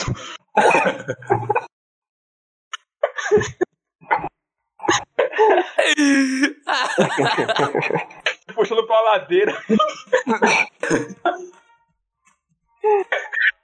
[8.55, 9.53] Puxando pra ladeira.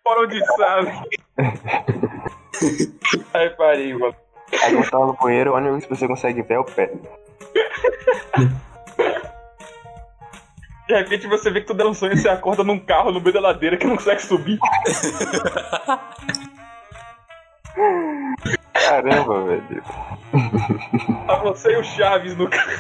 [0.04, 0.92] Fora de sabe.
[3.34, 4.16] Aí parei, mano.
[4.52, 6.92] Aí quando tava no banheiro, onde você consegue ver é o pé.
[10.88, 13.42] De repente você vê que tu sonho e você acorda num carro no meio da
[13.42, 14.58] ladeira que não consegue subir.
[18.74, 19.84] Caramba, velho.
[21.28, 22.72] Tá você e o Chaves no carro.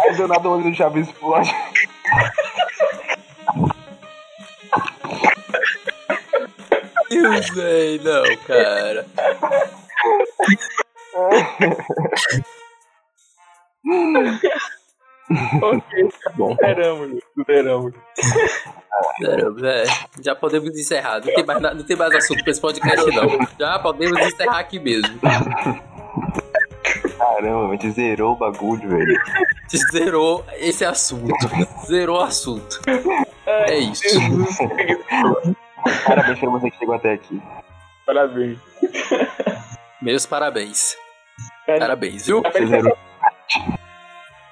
[0.00, 1.54] Aí do nada o olho do Chaves explode.
[7.36, 9.06] Eu sei, não, cara.
[15.62, 17.94] ok, Bom, superamos, superamos.
[19.20, 19.84] caramba, é,
[20.22, 21.16] já podemos encerrar.
[21.24, 23.28] Não tem, mais, não tem mais assunto pra esse podcast, não.
[23.58, 25.18] Já podemos encerrar aqui mesmo.
[27.18, 29.20] Caramba, a gente zerou o bagulho, velho.
[29.92, 31.34] Zerou esse assunto.
[31.86, 32.80] Zerou o assunto.
[33.46, 34.04] É isso.
[36.06, 37.40] Parabéns pra você que chegou até aqui.
[38.06, 38.58] Parabéns.
[40.00, 40.96] Meus parabéns.
[41.66, 42.42] Cara, Parabéns, viu?
[42.42, 42.98] Já pedi zerou.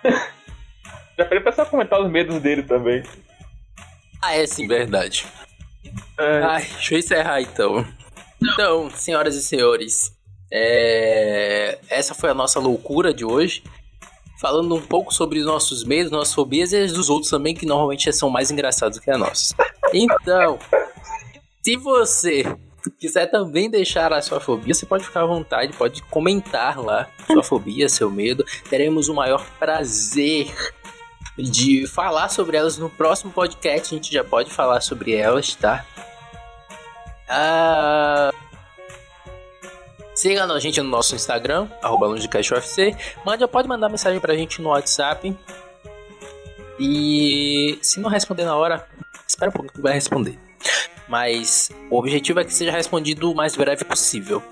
[1.18, 3.02] já pedi pra só comentar os medos dele também.
[4.22, 5.26] Ah, é sim, verdade.
[6.18, 7.86] É, Ai, deixa eu encerrar então.
[8.42, 10.12] Então, senhoras e senhores,
[10.52, 13.62] é, essa foi a nossa loucura de hoje.
[14.38, 17.64] Falando um pouco sobre os nossos medos, nossas fobias e as dos outros também, que
[17.64, 19.54] normalmente são mais engraçados que a nossa.
[19.94, 20.58] Então,
[21.66, 22.44] se você
[22.96, 27.42] quiser também deixar a sua fobia, você pode ficar à vontade, pode comentar lá sua
[27.42, 28.44] fobia, seu medo.
[28.70, 30.54] Teremos o maior prazer
[31.36, 33.92] de falar sobre elas no próximo podcast.
[33.92, 35.84] A gente já pode falar sobre elas, tá?
[37.28, 38.32] Ah,
[40.14, 42.96] Siga a gente no nosso Instagram, arroba LongeCastUFC.
[43.24, 45.36] Mande, pode mandar mensagem pra gente no WhatsApp.
[46.78, 48.86] E se não responder na hora,
[49.26, 50.38] espera um pouco que vai responder.
[51.08, 54.42] Mas o objetivo é que seja respondido o mais breve possível.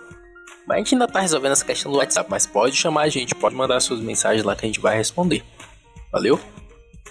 [0.67, 3.35] Mas a gente ainda tá resolvendo essa questão do WhatsApp, mas pode chamar a gente,
[3.35, 5.45] pode mandar suas mensagens lá que a gente vai responder.
[6.13, 6.39] Valeu?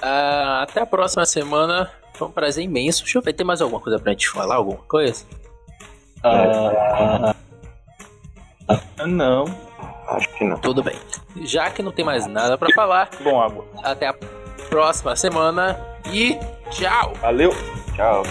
[0.02, 1.92] Ah, até a próxima semana.
[2.14, 3.04] Foi um prazer imenso.
[3.04, 4.56] Deixa eu ver, tem mais alguma coisa pra gente falar?
[4.56, 5.26] Alguma coisa?
[6.24, 7.36] Ah,
[9.06, 9.46] não.
[10.08, 10.58] Acho que não.
[10.60, 10.96] Tudo bem.
[11.44, 13.66] Já que não tem mais nada pra falar, Bom, água.
[13.84, 14.16] até a
[14.70, 15.80] próxima semana
[16.12, 16.38] e
[16.72, 17.14] tchau!
[17.22, 17.52] Valeu.
[17.96, 18.24] Tchau.